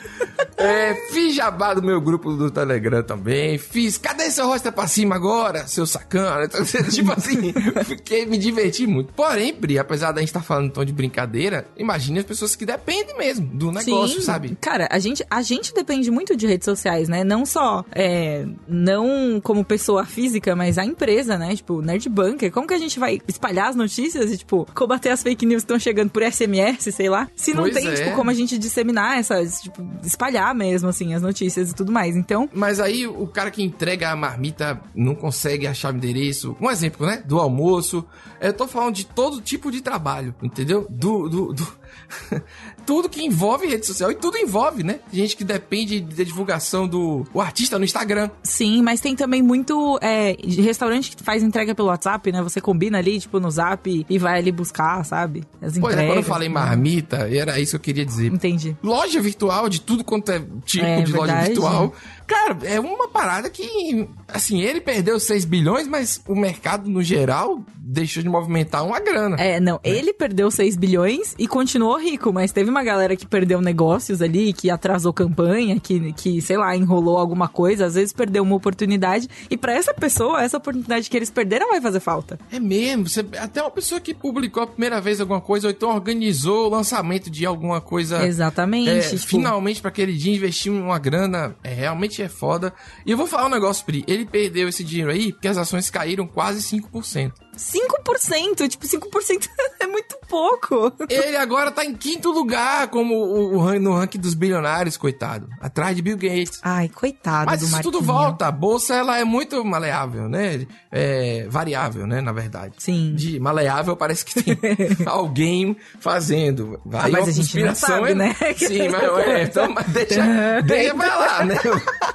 [0.57, 3.59] É, fiz jabá do meu grupo do Telegram também.
[3.59, 6.49] Fiz, cadê seu rosto pra cima agora, seu sacana?
[6.91, 7.53] Tipo assim,
[7.85, 9.13] fiquei, me diverti muito.
[9.13, 12.65] Porém, Pri, apesar da gente estar falando em tom de brincadeira, imagine as pessoas que
[12.67, 14.27] dependem mesmo do negócio, Sim.
[14.27, 14.57] sabe?
[14.61, 17.23] Cara, a gente, a gente depende muito de redes sociais, né?
[17.23, 21.55] Não só, é, não como pessoa física, mas a empresa, né?
[21.55, 22.51] Tipo, Nerd Bunker.
[22.51, 25.67] Como que a gente vai espalhar as notícias e, tipo, combater as fake news que
[25.67, 27.29] estão chegando por SMS, sei lá?
[27.37, 27.95] Se não Pois tem, é.
[27.95, 32.17] tipo, como a gente disseminar essas, tipo, espalhar mesmo, assim, as notícias e tudo mais.
[32.17, 36.57] Então, Mas aí o cara que entrega a marmita não consegue achar o endereço.
[36.61, 37.23] Um exemplo, né?
[37.25, 38.05] Do almoço.
[38.41, 40.87] Eu tô falando de todo tipo de trabalho, entendeu?
[40.89, 41.29] Do.
[41.29, 41.86] do, do-
[42.87, 45.01] tudo que envolve rede social e tudo envolve, né?
[45.13, 48.31] Gente que depende da divulgação do o artista no Instagram.
[48.43, 52.43] sim, mas tem também muito é, restaurante que faz entrega pelo WhatsApp, né?
[52.43, 55.45] Você combina ali, tipo, no zap e vai ali buscar, sabe?
[55.61, 56.07] As Pois é, entregas.
[56.07, 56.55] quando eu falei né?
[56.55, 58.33] marmita, era isso que eu queria dizer.
[58.33, 58.77] Entendi.
[58.83, 61.47] Loja virtual, de tudo quanto é tipo É de loja verdade.
[61.49, 61.93] virtual.
[62.27, 67.61] Cara, é uma parada que, assim, ele perdeu 6 bilhões, mas o mercado, no geral,
[67.89, 69.37] deixou de movimentar uma grana.
[69.39, 73.61] É, não, ele perdeu 6 bilhões e continuou rico, mas teve uma galera que perdeu
[73.61, 78.43] negócios ali, que atrasou campanha, que, que sei lá, enrolou alguma coisa, às vezes perdeu
[78.43, 79.29] uma oportunidade.
[79.51, 82.39] E pra essa pessoa, essa oportunidade que eles perderam vai fazer falta.
[82.51, 85.91] É mesmo, você- até uma pessoa que publicou a primeira vez alguma coisa, ou então
[85.95, 88.27] organizou o lançamento de alguma coisa.
[88.27, 88.91] Exatamente.
[88.91, 92.73] É, tipo, finalmente para aquele dia investir uma grana, é, realmente é foda.
[93.05, 95.89] E eu vou falar um negócio, Pri, ele perdeu esse dinheiro aí porque as ações
[95.91, 97.33] caíram quase 5%.
[97.57, 99.49] 5%, tipo, 5%
[99.81, 100.93] é muito pouco.
[101.09, 105.49] Ele agora tá em quinto lugar como o, o no ranking dos bilionários, coitado.
[105.61, 106.61] Atrás de Bill Gates.
[106.63, 108.47] Ai, coitado Mas isso tudo volta.
[108.47, 110.67] A bolsa, ela é muito maleável, né?
[110.91, 112.21] É, variável, né?
[112.21, 112.75] Na verdade.
[112.79, 113.15] Sim.
[113.15, 114.57] De maleável parece que tem
[115.07, 116.81] alguém fazendo.
[116.93, 118.35] Aí Ah, mas a gente não sabe, é- né?
[118.57, 121.57] Sim, mas, é, então, mas deixa, deixa pra lá, né?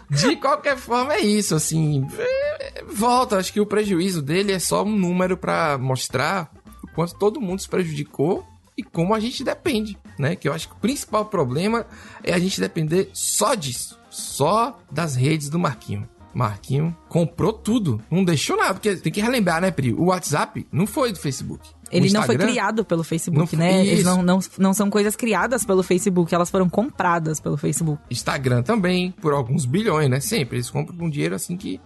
[0.09, 2.05] De qualquer forma, é isso, assim.
[2.17, 6.49] é, volta, acho que o prejuízo dele é só um número pra mostrar
[6.93, 8.45] quanto todo mundo se prejudicou
[8.77, 10.35] e como a gente depende, né?
[10.35, 11.85] Que eu acho que o principal problema
[12.23, 13.99] é a gente depender só disso.
[14.09, 16.07] Só das redes do Marquinho.
[16.33, 19.93] Marquinho comprou tudo, não deixou nada, porque tem que relembrar, né, Pri?
[19.93, 21.69] O WhatsApp não foi do Facebook.
[21.91, 23.85] Ele não foi criado pelo Facebook, Não né?
[23.85, 24.09] Eles isso.
[24.09, 28.01] não, não, não são coisas criadas pelo Facebook, elas foram compradas pelo Facebook.
[28.09, 30.21] Instagram também, por alguns bilhões, né?
[30.21, 30.57] Sempre.
[30.57, 31.81] Eles compram com dinheiro assim que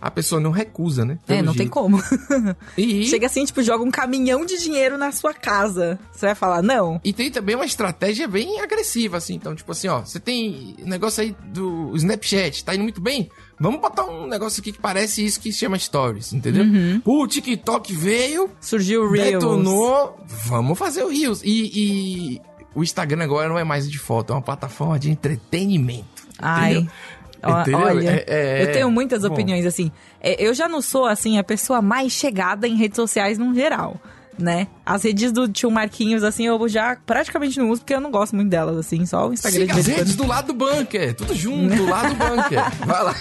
[0.00, 1.18] a pessoa não recusa, né?
[1.28, 1.70] É, não tem jeito.
[1.70, 2.02] como.
[2.76, 5.98] E, Chega assim, tipo, joga um caminhão de dinheiro na sua casa.
[6.12, 7.00] Você vai falar, não?
[7.02, 9.34] e tem também uma estratégia bem agressiva, assim.
[9.34, 13.30] Então, tipo assim, ó, você tem negócio aí do Snapchat, tá indo muito bem?
[13.58, 16.64] Vamos botar um negócio aqui que parece isso que se chama Stories, entendeu?
[16.64, 17.00] Uhum.
[17.04, 19.32] O TikTok veio, Surgiu o Reels.
[19.32, 21.40] detonou, vamos fazer o Reels.
[21.42, 22.40] E, e
[22.74, 26.26] o Instagram agora não é mais de foto, é uma plataforma de entretenimento.
[26.38, 26.72] Ai.
[26.74, 26.92] entendeu?
[27.44, 27.80] Entendeu?
[27.80, 29.28] Olha, É- é- eu tenho muitas bom.
[29.28, 29.90] opiniões, assim.
[30.20, 33.96] É, Eu já não sou, assim, a pessoa mais chegada em redes sociais no geral,
[34.38, 34.66] né?
[34.84, 38.34] As redes do tio Marquinhos, assim, eu já praticamente não uso, porque eu não gosto
[38.36, 39.06] muito delas, assim.
[39.06, 42.14] Só o Instagram Siga as redes do lado do bunker, tudo junto, do lado do
[42.16, 42.60] bunker.
[42.86, 43.14] Vai lá.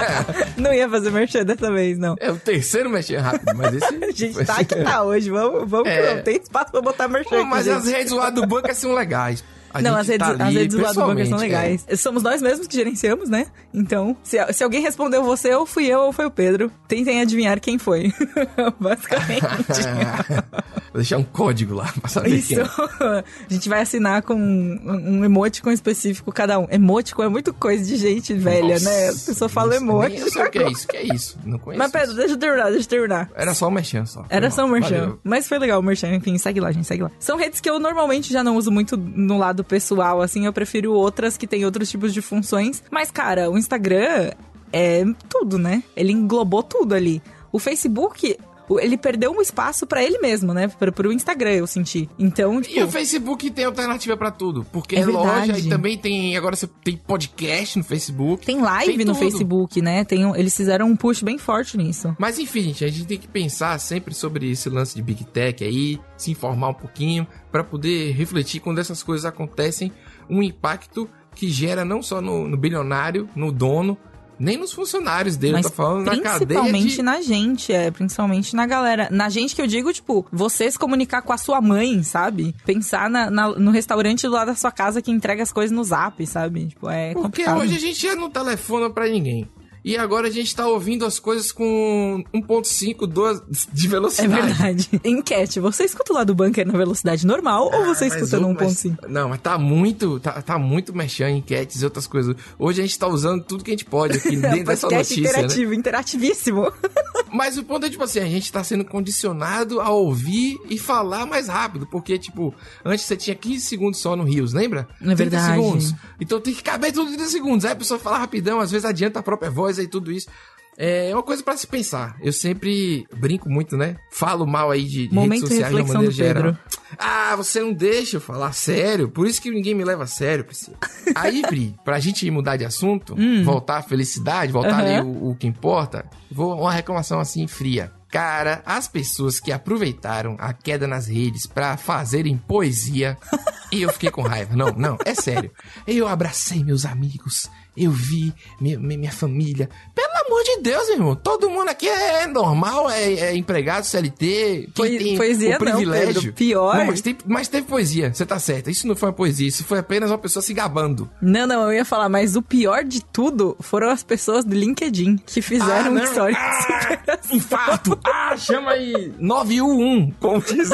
[0.56, 2.14] Não ia fazer merchan dessa vez, não.
[2.20, 3.86] É o terceiro mexer rápido, mas esse.
[4.04, 6.14] A gente tá que tá hoje, vamos, vamos É.
[6.16, 8.92] não tem espaço pra botar merchan Pô, mas as redes do lado do bunker são
[8.94, 9.42] legais.
[9.80, 11.40] Não, as redes, tá as redes do lado do bunker são é.
[11.40, 11.86] legais.
[11.96, 13.46] Somos nós mesmos que gerenciamos, né?
[13.72, 16.70] Então, se, se alguém respondeu você, ou fui eu, ou foi o Pedro.
[16.88, 18.12] Tentem adivinhar quem foi.
[18.78, 19.42] Basicamente.
[20.92, 22.48] Vou deixar um código lá pra saber Isso.
[22.48, 22.62] quem é.
[23.48, 26.66] A gente vai assinar com um, um emoticon específico cada um.
[26.70, 29.08] Emoticon é muito coisa de gente velha, Nossa, né?
[29.08, 31.38] A pessoa fala isso, nem Eu sei o que é isso, o que é isso.
[31.46, 31.78] Não conheço.
[31.78, 32.16] Mas Pedro, isso.
[32.16, 33.30] deixa eu terminar, deixa eu terminar.
[33.34, 34.26] Era só o merchan só.
[34.28, 35.00] Era só um merchan.
[35.00, 35.20] Valeu.
[35.24, 36.14] Mas foi legal o merchan.
[36.14, 37.10] Enfim, segue lá, gente, segue lá.
[37.18, 40.46] São redes que eu normalmente já não uso muito no lado pessoal, assim.
[40.46, 42.82] Eu prefiro outras que têm outros tipos de funções.
[42.90, 44.32] Mas, cara, o Instagram
[44.72, 45.82] é tudo, né?
[45.96, 47.22] Ele englobou tudo ali.
[47.50, 48.38] O Facebook,
[48.80, 50.68] ele perdeu um espaço pra ele mesmo, né?
[50.68, 52.08] Pra, pro Instagram, eu senti.
[52.18, 52.78] Então, tipo...
[52.78, 54.66] E o Facebook tem alternativa pra tudo.
[54.72, 56.36] Porque É é, loja e também tem.
[56.36, 58.44] Agora você tem podcast no Facebook.
[58.44, 59.14] Tem live Tem no.
[59.14, 60.04] Facebook, né?
[60.04, 62.14] Tem eles fizeram um push bem forte nisso.
[62.18, 65.62] Mas enfim, gente, a gente tem que pensar sempre sobre esse lance de Big Tech
[65.62, 69.92] aí, se informar um pouquinho, pra poder refletir quando essas coisas acontecem,
[70.28, 73.96] um impacto que gera não só no, no bilionário, no dono,
[74.42, 77.02] nem nos funcionários dele, Mas tô falando na cadeia principalmente de...
[77.02, 77.90] na gente, é.
[77.90, 79.08] Principalmente na galera.
[79.10, 82.54] Na gente que eu digo, tipo, você se comunicar com a sua mãe, sabe?
[82.66, 85.84] Pensar na- na- no restaurante do lado da sua casa que entrega as coisas no
[85.84, 86.66] zap, sabe?
[86.66, 87.60] Tipo, é Porque complicado.
[87.60, 89.48] hoje a gente já não telefona pra ninguém.
[89.84, 93.42] E agora a gente tá ouvindo as coisas com 1.5, 2
[93.72, 94.42] de É velocidade.
[94.46, 94.90] verdade.
[95.04, 98.54] Enquete, você escuta lá do bunker na velocidade normal ou você Ah, escuta o- no
[98.54, 99.08] mas- 1.5?
[99.08, 102.36] Não, mas tá muito, tá, tá muito mexendo em enquetes e outras coisas.
[102.58, 105.28] Hoje a gente tá usando tudo que a gente pode aqui dentro dessa notícia, né?
[105.28, 106.72] interativo, interativíssimo.
[107.34, 111.24] Mas o ponto é, tipo assim, a gente tá sendo condicionado a ouvir e falar
[111.24, 111.86] mais rápido.
[111.86, 112.54] Porque, tipo,
[112.84, 114.86] antes você tinha 15 segundos só no Rios, lembra?
[115.00, 115.46] É 30 verdade.
[115.54, 115.94] segundos.
[116.20, 117.64] Então tem que caber tudo em 30 segundos.
[117.64, 120.28] Aí a pessoa fala rapidão, às vezes adianta a própria voz e tudo isso.
[120.76, 122.16] É uma coisa pra se pensar.
[122.22, 123.96] Eu sempre brinco muito, né?
[124.10, 126.56] Falo mal aí de, de Momento redes de sociais de maneira geral.
[126.98, 129.10] Ah, você não deixa eu falar sério.
[129.10, 130.78] Por isso que ninguém me leva a sério, Priscila.
[131.14, 133.14] Aí, Pri, pra gente mudar de assunto,
[133.44, 134.86] voltar à felicidade, voltar Hum.
[134.86, 134.98] Aham.
[134.98, 137.92] ali o, o que importa, vou uma reclamação assim fria.
[138.10, 143.16] Cara, as pessoas que aproveitaram a queda nas redes pra fazerem poesia,
[143.72, 144.54] e eu fiquei com raiva.
[144.56, 145.50] Não, não, é sério.
[145.86, 149.68] Eu abracei meus amigos, eu vi minha, minha família.
[149.94, 154.68] Pelo amor de Deus, meu irmão, todo mundo aqui é normal, é, é empregado, CLT,
[154.74, 156.14] quem tem poesia o não, privilégio.
[156.14, 156.76] Pedro, pior.
[156.76, 158.70] Não, mas, tem- mas teve poesia, você tá certa.
[158.70, 161.08] Isso não foi uma poesia, isso foi apenas uma pessoa se gabando.
[161.20, 165.16] Não, não, eu ia falar, mas o pior de tudo foram as pessoas do LinkedIn
[165.26, 166.04] que fizeram Ah, não.
[166.04, 166.34] story.
[166.36, 167.98] Ah, infarto!
[168.04, 170.70] Ah, chama aí 911, como diz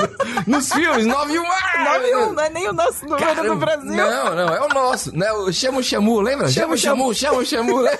[0.47, 1.49] nos filmes, 911!
[1.75, 3.93] Ah, 91, não é nem o nosso número do Caramba, Brasil.
[3.97, 5.17] Não, não, é o nosso.
[5.17, 5.31] Né?
[5.33, 6.49] O Chama o Chamu, lembra?
[6.49, 7.83] Chama o Chamu, chama o Chamu.
[7.83, 7.91] né?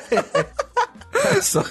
[1.43, 1.65] só,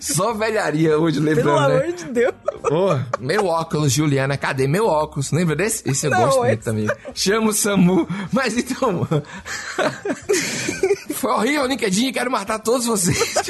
[0.00, 1.80] só velharia hoje, Pelo lembrando, né?
[1.82, 2.34] amor de Deus.
[2.62, 5.30] Porra, meu óculos, Juliana, cadê meu óculos?
[5.30, 5.88] Lembra desse?
[5.88, 6.88] Esse eu Não, gosto muito também.
[7.14, 8.08] Chama o Samu.
[8.32, 9.06] Mas então.
[11.14, 13.34] Foi horrível o LinkedIn, quero matar todos vocês.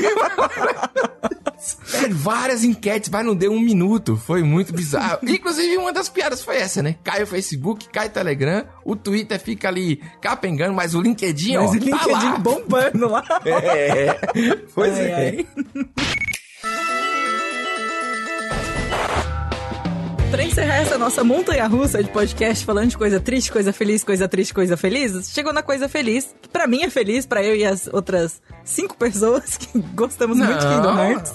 [1.85, 4.17] Sério, várias enquetes, mas não deu um minuto.
[4.17, 5.21] Foi muito bizarro.
[5.27, 6.97] Inclusive, uma das piadas foi essa, né?
[7.05, 11.69] Cai o Facebook, cai o Telegram, o Twitter fica ali capengando, mas o LinkedIn, Mas
[11.69, 11.71] ó.
[11.71, 12.39] o LinkedIn tá lá.
[12.39, 13.23] bombando lá.
[13.47, 14.15] É.
[14.75, 15.15] Pois Ai, é.
[15.15, 15.47] ai.
[20.33, 24.27] Pra encerrar essa nossa montanha russa de podcast falando de coisa triste, coisa feliz, coisa
[24.27, 27.63] triste, coisa feliz, chegou na coisa feliz, que pra mim é feliz, pra eu e
[27.67, 31.11] as outras cinco pessoas que gostamos muito de Kingdom Não.
[31.11, 31.35] Hearts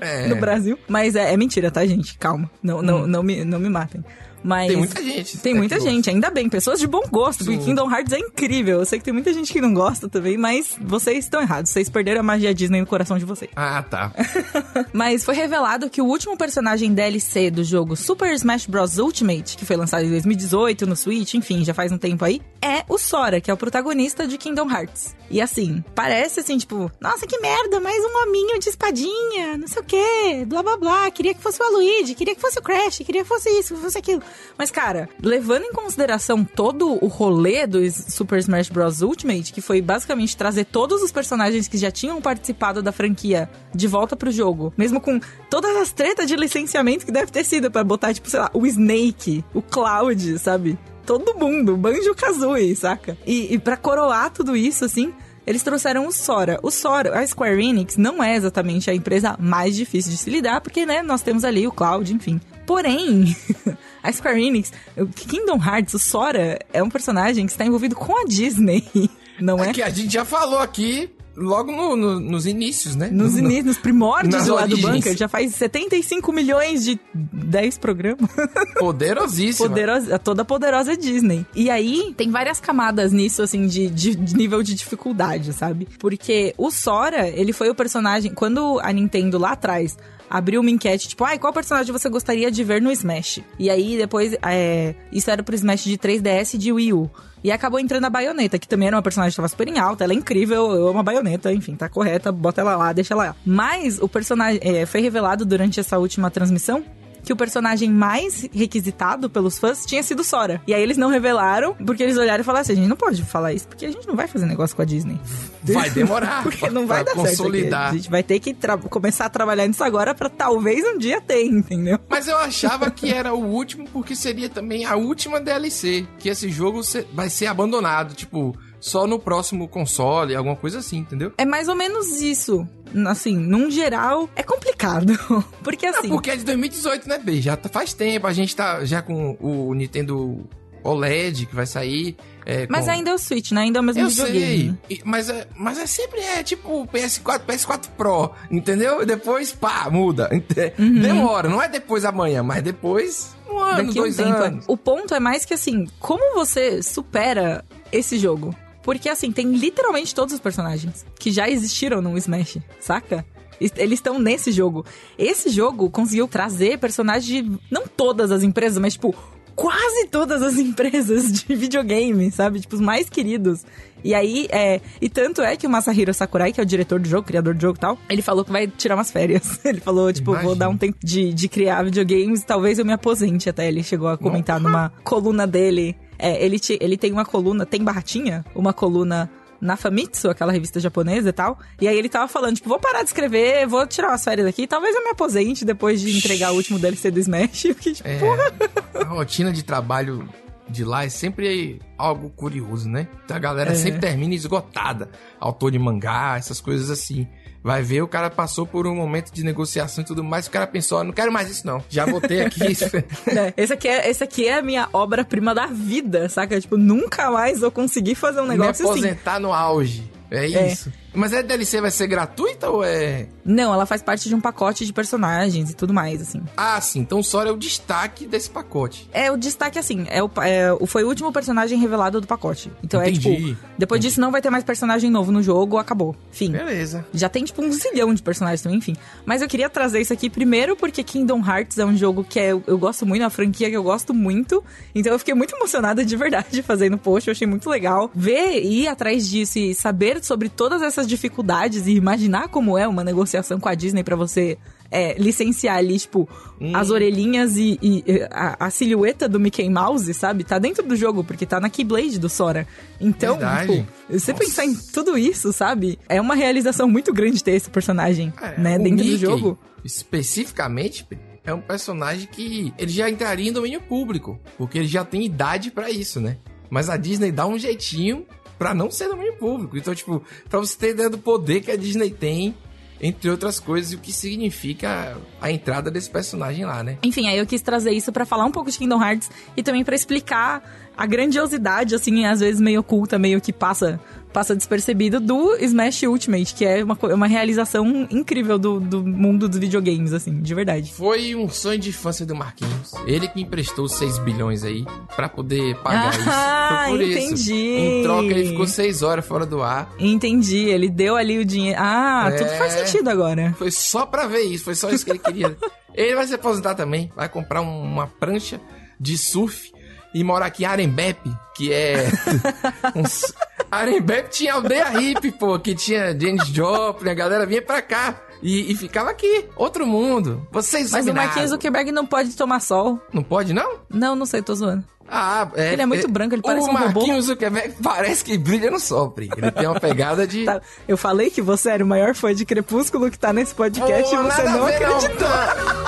[0.00, 0.26] É.
[0.34, 0.76] no Brasil.
[0.88, 2.18] Mas é, é mentira, tá, gente?
[2.18, 2.50] Calma.
[2.60, 4.04] Não, não, não, me, não me matem.
[4.44, 5.38] Mas Tem muita gente.
[5.38, 7.64] Tem muita gente, ainda bem, pessoas de bom gosto, porque Sim.
[7.64, 8.80] Kingdom Hearts é incrível.
[8.80, 11.70] Eu sei que tem muita gente que não gosta também, mas vocês estão errados.
[11.70, 13.50] Vocês perderam a magia Disney no coração de vocês.
[13.56, 14.12] Ah, tá.
[14.92, 18.98] Mas foi revelado que o último personagem DLC do jogo Super Smash Bros.
[18.98, 22.84] Ultimate, que foi lançado em 2018 no Switch, enfim, já faz um tempo aí, é
[22.88, 25.16] o Sora, que é o protagonista de Kingdom Hearts.
[25.30, 29.82] E assim, parece assim, tipo, nossa, que merda, mais um hominho de espadinha, não sei
[29.82, 32.98] o quê, blá blá blá, queria que fosse o Luigi, queria que fosse o Crash,
[32.98, 34.22] queria que fosse isso, que fosse aquilo.
[34.56, 39.02] Mas, cara, levando em consideração todo o rolê do Super Smash Bros.
[39.02, 43.86] Ultimate, que foi basicamente trazer todos os personagens que já tinham participado da franquia de
[43.86, 45.20] volta pro jogo, mesmo com
[45.50, 48.66] todas as tretas de licenciamento que deve ter sido pra botar, tipo, sei lá, o
[48.66, 50.78] Snake, o Cloud, sabe?
[51.04, 53.16] Todo mundo, Banjo Kazooie, saca?
[53.26, 55.12] E, e para coroar tudo isso, assim,
[55.46, 56.58] eles trouxeram o Sora.
[56.62, 60.60] O Sora, a Square Enix, não é exatamente a empresa mais difícil de se lidar,
[60.60, 62.40] porque, né, nós temos ali o Cloud, enfim.
[62.66, 63.36] Porém,
[64.02, 64.72] a Square Enix,
[65.14, 68.84] Kingdom Hearts, o Sora, é um personagem que está envolvido com a Disney,
[69.38, 69.70] não é?
[69.70, 73.08] É que a gente já falou aqui logo no- no- nos inícios, né?
[73.10, 78.30] Nos No- nos primórdios do lado bunker, já faz 75 milhões de 10 programas.
[78.78, 79.68] Poderosíssima.
[79.68, 81.44] Poderosa, toda poderosa Disney.
[81.54, 85.88] E aí, tem várias camadas nisso, assim, de, de- de nível de dificuldade, sabe?
[85.98, 88.32] Porque o Sora, ele foi o personagem.
[88.32, 89.96] Quando a Nintendo lá atrás
[90.28, 93.40] abriu uma enquete, tipo, ai, qual personagem você gostaria de ver no Smash?
[93.58, 97.10] E aí, depois, é, isso era pro Smash de 3DS e de Wii U.
[97.44, 100.02] E acabou entrando a Baioneta, que também era uma personagem que tava super em alta,
[100.02, 103.26] ela é incrível, eu amo a Baioneta, enfim, tá correta, bota ela lá, deixa ela
[103.26, 103.36] lá.
[103.44, 106.82] Mas o personagem, é, foi revelado durante essa última transmissão
[107.24, 110.60] que o personagem mais requisitado pelos fãs tinha sido Sora.
[110.66, 113.24] E aí eles não revelaram, porque eles olharam e falaram assim: a gente não pode
[113.24, 115.18] falar isso, porque a gente não vai fazer negócio com a Disney.
[115.62, 116.42] Vai demorar.
[116.44, 117.38] Porque não vai pra dar certo.
[117.38, 117.86] consolidar.
[117.86, 117.94] aqui.
[117.94, 118.54] A gente vai ter que
[118.90, 121.98] começar a trabalhar nisso agora pra talvez um dia ter, entendeu?
[122.08, 126.06] Mas eu achava que era o último porque seria também a última DLC.
[126.18, 126.82] Que esse jogo
[127.14, 131.32] vai ser abandonado, tipo, só no próximo console, alguma coisa assim, entendeu?
[131.38, 132.68] É mais ou menos isso.
[133.08, 135.12] Assim, num geral, é complicado.
[135.64, 136.08] Porque assim.
[136.08, 137.40] porque é de 2018, né, B?
[137.40, 140.46] Já tá- faz tempo, a gente tá já com o Nintendo
[140.82, 142.14] OLED que vai sair.
[142.44, 143.62] é, Mas com- ainda é o Switch, né?
[143.62, 144.78] Ainda é o mesmo Eu videogame.
[144.86, 149.02] sei, e- mas é, mas é sempre é tipo PS4, PS4 Pro, entendeu?
[149.02, 150.28] E depois, pá, muda.
[150.30, 154.28] Ente- Demora, não é depois amanhã, mas depois um ano, Daqui um dois tempo.
[154.42, 154.46] é.
[154.46, 154.64] anos.
[154.68, 158.54] O ponto é mais que assim, como você supera esse jogo?
[158.84, 163.24] Porque assim, tem literalmente todos os personagens que já existiram no Smash, saca?
[163.60, 164.84] Es- Eles estão nesse jogo.
[165.18, 169.14] Esse jogo conseguiu trazer personagens de não todas as empresas, mas tipo
[169.56, 172.60] quase todas as empresas de videogame, sabe?
[172.60, 173.64] Tipo os mais queridos.
[174.02, 174.82] E aí, é.
[175.00, 177.60] E tanto é que o Masahiro Sakurai, que é o diretor do jogo, criador do
[177.62, 179.58] jogo e tal, ele falou que vai tirar umas férias.
[179.64, 180.56] Ele falou, tipo, vou Imagina.
[180.56, 183.66] dar um tempo de, de criar videogames, talvez eu me aposente até.
[183.66, 185.96] Ele chegou a comentar numa coluna dele.
[186.26, 188.44] É, ele, ti- ele tem uma coluna, tem barratinha?
[188.54, 191.58] Uma coluna na Famitsu, aquela revista japonesa e tal.
[191.80, 194.66] E aí ele tava falando, tipo, vou parar de escrever, vou tirar umas férias aqui,
[194.66, 197.64] talvez eu me aposente depois de entregar o último DLC do Smash.
[197.66, 198.52] Eu fiquei, tipo, É, porra.
[199.00, 200.28] a rotina de trabalho
[200.68, 203.06] de lá é sempre algo curioso, né?
[203.24, 203.74] Então a galera É.
[203.74, 205.10] sempre termina esgotada.
[205.38, 207.26] Autor de mangá, essas coisas assim.
[207.64, 210.66] Vai ver, o cara passou por um momento de negociação e tudo mais, o cara
[210.66, 211.82] pensou, "Ah, não quero mais isso não.
[211.88, 212.60] Já botei aqui.
[213.26, 216.60] É, esse, aqui é, esse aqui é a minha obra-prima da vida, saca?
[216.60, 219.00] Tipo, nunca mais vou conseguir fazer um Me negócio assim.
[219.00, 220.10] aposentar no auge.
[220.30, 220.76] É É.
[221.14, 223.28] Mas a DLC vai ser gratuita ou é.
[223.44, 226.42] Não, ela faz parte de um pacote de personagens e tudo mais, assim.
[226.56, 227.00] Ah, sim.
[227.00, 229.08] Então o Sora é o destaque desse pacote.
[229.12, 232.70] É o destaque assim, é o, é o- foi o último personagem revelado do pacote.
[232.82, 233.46] Então é Entendi.
[233.54, 236.16] tipo, depois disso não vai ter mais personagem novo no jogo, acabou.
[236.32, 236.50] Fim.
[236.52, 237.06] Beleza.
[237.12, 238.96] Já tem, tipo, um zilhão de personagens também, enfim.
[239.24, 242.52] Mas eu queria trazer isso aqui primeiro porque Kingdom Hearts é um jogo que é-
[242.52, 244.62] eu gosto muito, é uma franquia que eu gosto muito.
[244.94, 248.10] Então eu fiquei muito emocionada de verdade fazendo post, eu achei muito legal.
[248.14, 252.86] Ver e ir atrás disso e saber sobre todas essas dificuldades e imaginar como é
[252.86, 254.58] uma negociação com a Disney pra você
[254.90, 256.28] é, licenciar ali, tipo,
[256.72, 260.44] as orelhinhas e, e, a, a silhueta do Mickey Mouse, sabe?
[260.44, 262.66] Tá dentro do jogo, porque tá na Keyblade do Sora.
[263.00, 264.44] Então, tipo, você Nossa.
[264.44, 265.98] pensar em tudo isso, sabe?
[266.08, 269.58] É uma realização muito grande ter esse personagem, É, né, dentro do Mickey, jogo.
[269.84, 271.06] Especificamente,
[271.44, 275.70] é um personagem que ele já entraria em domínio público, porque ele já tem idade
[275.70, 276.38] pra isso, né?
[276.70, 278.24] Mas a Disney dá um jeitinho
[278.58, 279.76] pra não ser domínio público.
[279.76, 282.54] Então, tipo, pra você ter ideia do poder que a Disney tem,
[283.00, 286.98] entre outras coisas, e o que significa a entrada desse personagem lá, né?
[287.02, 289.84] Enfim, aí eu quis trazer isso pra falar um pouco de Kingdom Hearts e também
[289.84, 290.62] pra explicar
[290.96, 294.00] a grandiosidade, assim, às vezes meio oculta, meio que passa
[294.34, 299.48] passa despercebido do Smash Ultimate, que é uma, co- uma realização incrível do, do mundo
[299.48, 300.92] dos videogames, assim, de verdade.
[300.92, 302.92] Foi um sonho de infância do Marquinhos.
[303.06, 306.96] Ele que emprestou 6 bilhões aí pra poder pagar Ah, isso.
[306.96, 307.32] Foi por entendi.
[307.34, 307.52] isso.
[307.54, 309.90] Em troca, ele ficou 6 horas fora do ar.
[309.98, 311.78] Entendi, ele deu ali o dinheiro.
[311.80, 312.36] Ah, É.
[312.36, 313.54] tudo faz sentido agora.
[313.56, 315.56] Foi só pra ver isso, foi só isso que ele queria.
[315.94, 318.60] ele vai se aposentar também, vai comprar um- uma prancha
[318.98, 319.72] de surf
[320.14, 321.18] e morar aqui em Arembep,
[321.56, 322.08] que é.
[322.94, 323.34] uns...
[323.70, 328.20] Arembep tinha aldeia hippie, pô, que tinha James Joplin, a galera vinha pra cá.
[328.42, 330.46] E, e ficava aqui, outro mundo.
[330.52, 331.50] Vocês Mas o Marquinhos.
[331.50, 333.00] Zuckerberg não pode tomar sol.
[333.12, 333.78] Não pode, não?
[333.88, 334.84] Não, não sei, tô zoando.
[335.16, 335.72] Ah, é.
[335.74, 336.82] Ele é muito branco, ele parece um robô.
[336.82, 339.30] O Marquinhos Zuckerberg parece que brilha no sol, Pri.
[339.36, 340.44] Ele tem uma pegada de...
[340.54, 344.14] Tá, eu falei que você era o maior fã de Crepúsculo que tá nesse podcast
[344.14, 345.28] Pô, e você não ver, acreditou.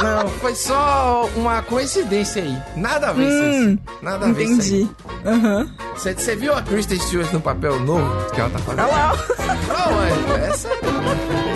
[0.03, 2.57] Não, não, foi só uma coincidência aí.
[2.77, 3.69] Nada a ver isso.
[3.71, 4.53] Hum, Nada a ver isso.
[4.55, 4.91] Entendi.
[5.27, 5.75] Aham.
[5.95, 8.85] Você você viu a Kristen Stewart no papel novo que ela tá fazendo?
[8.85, 9.13] Olha lá.
[9.69, 11.56] Não, é, é sério.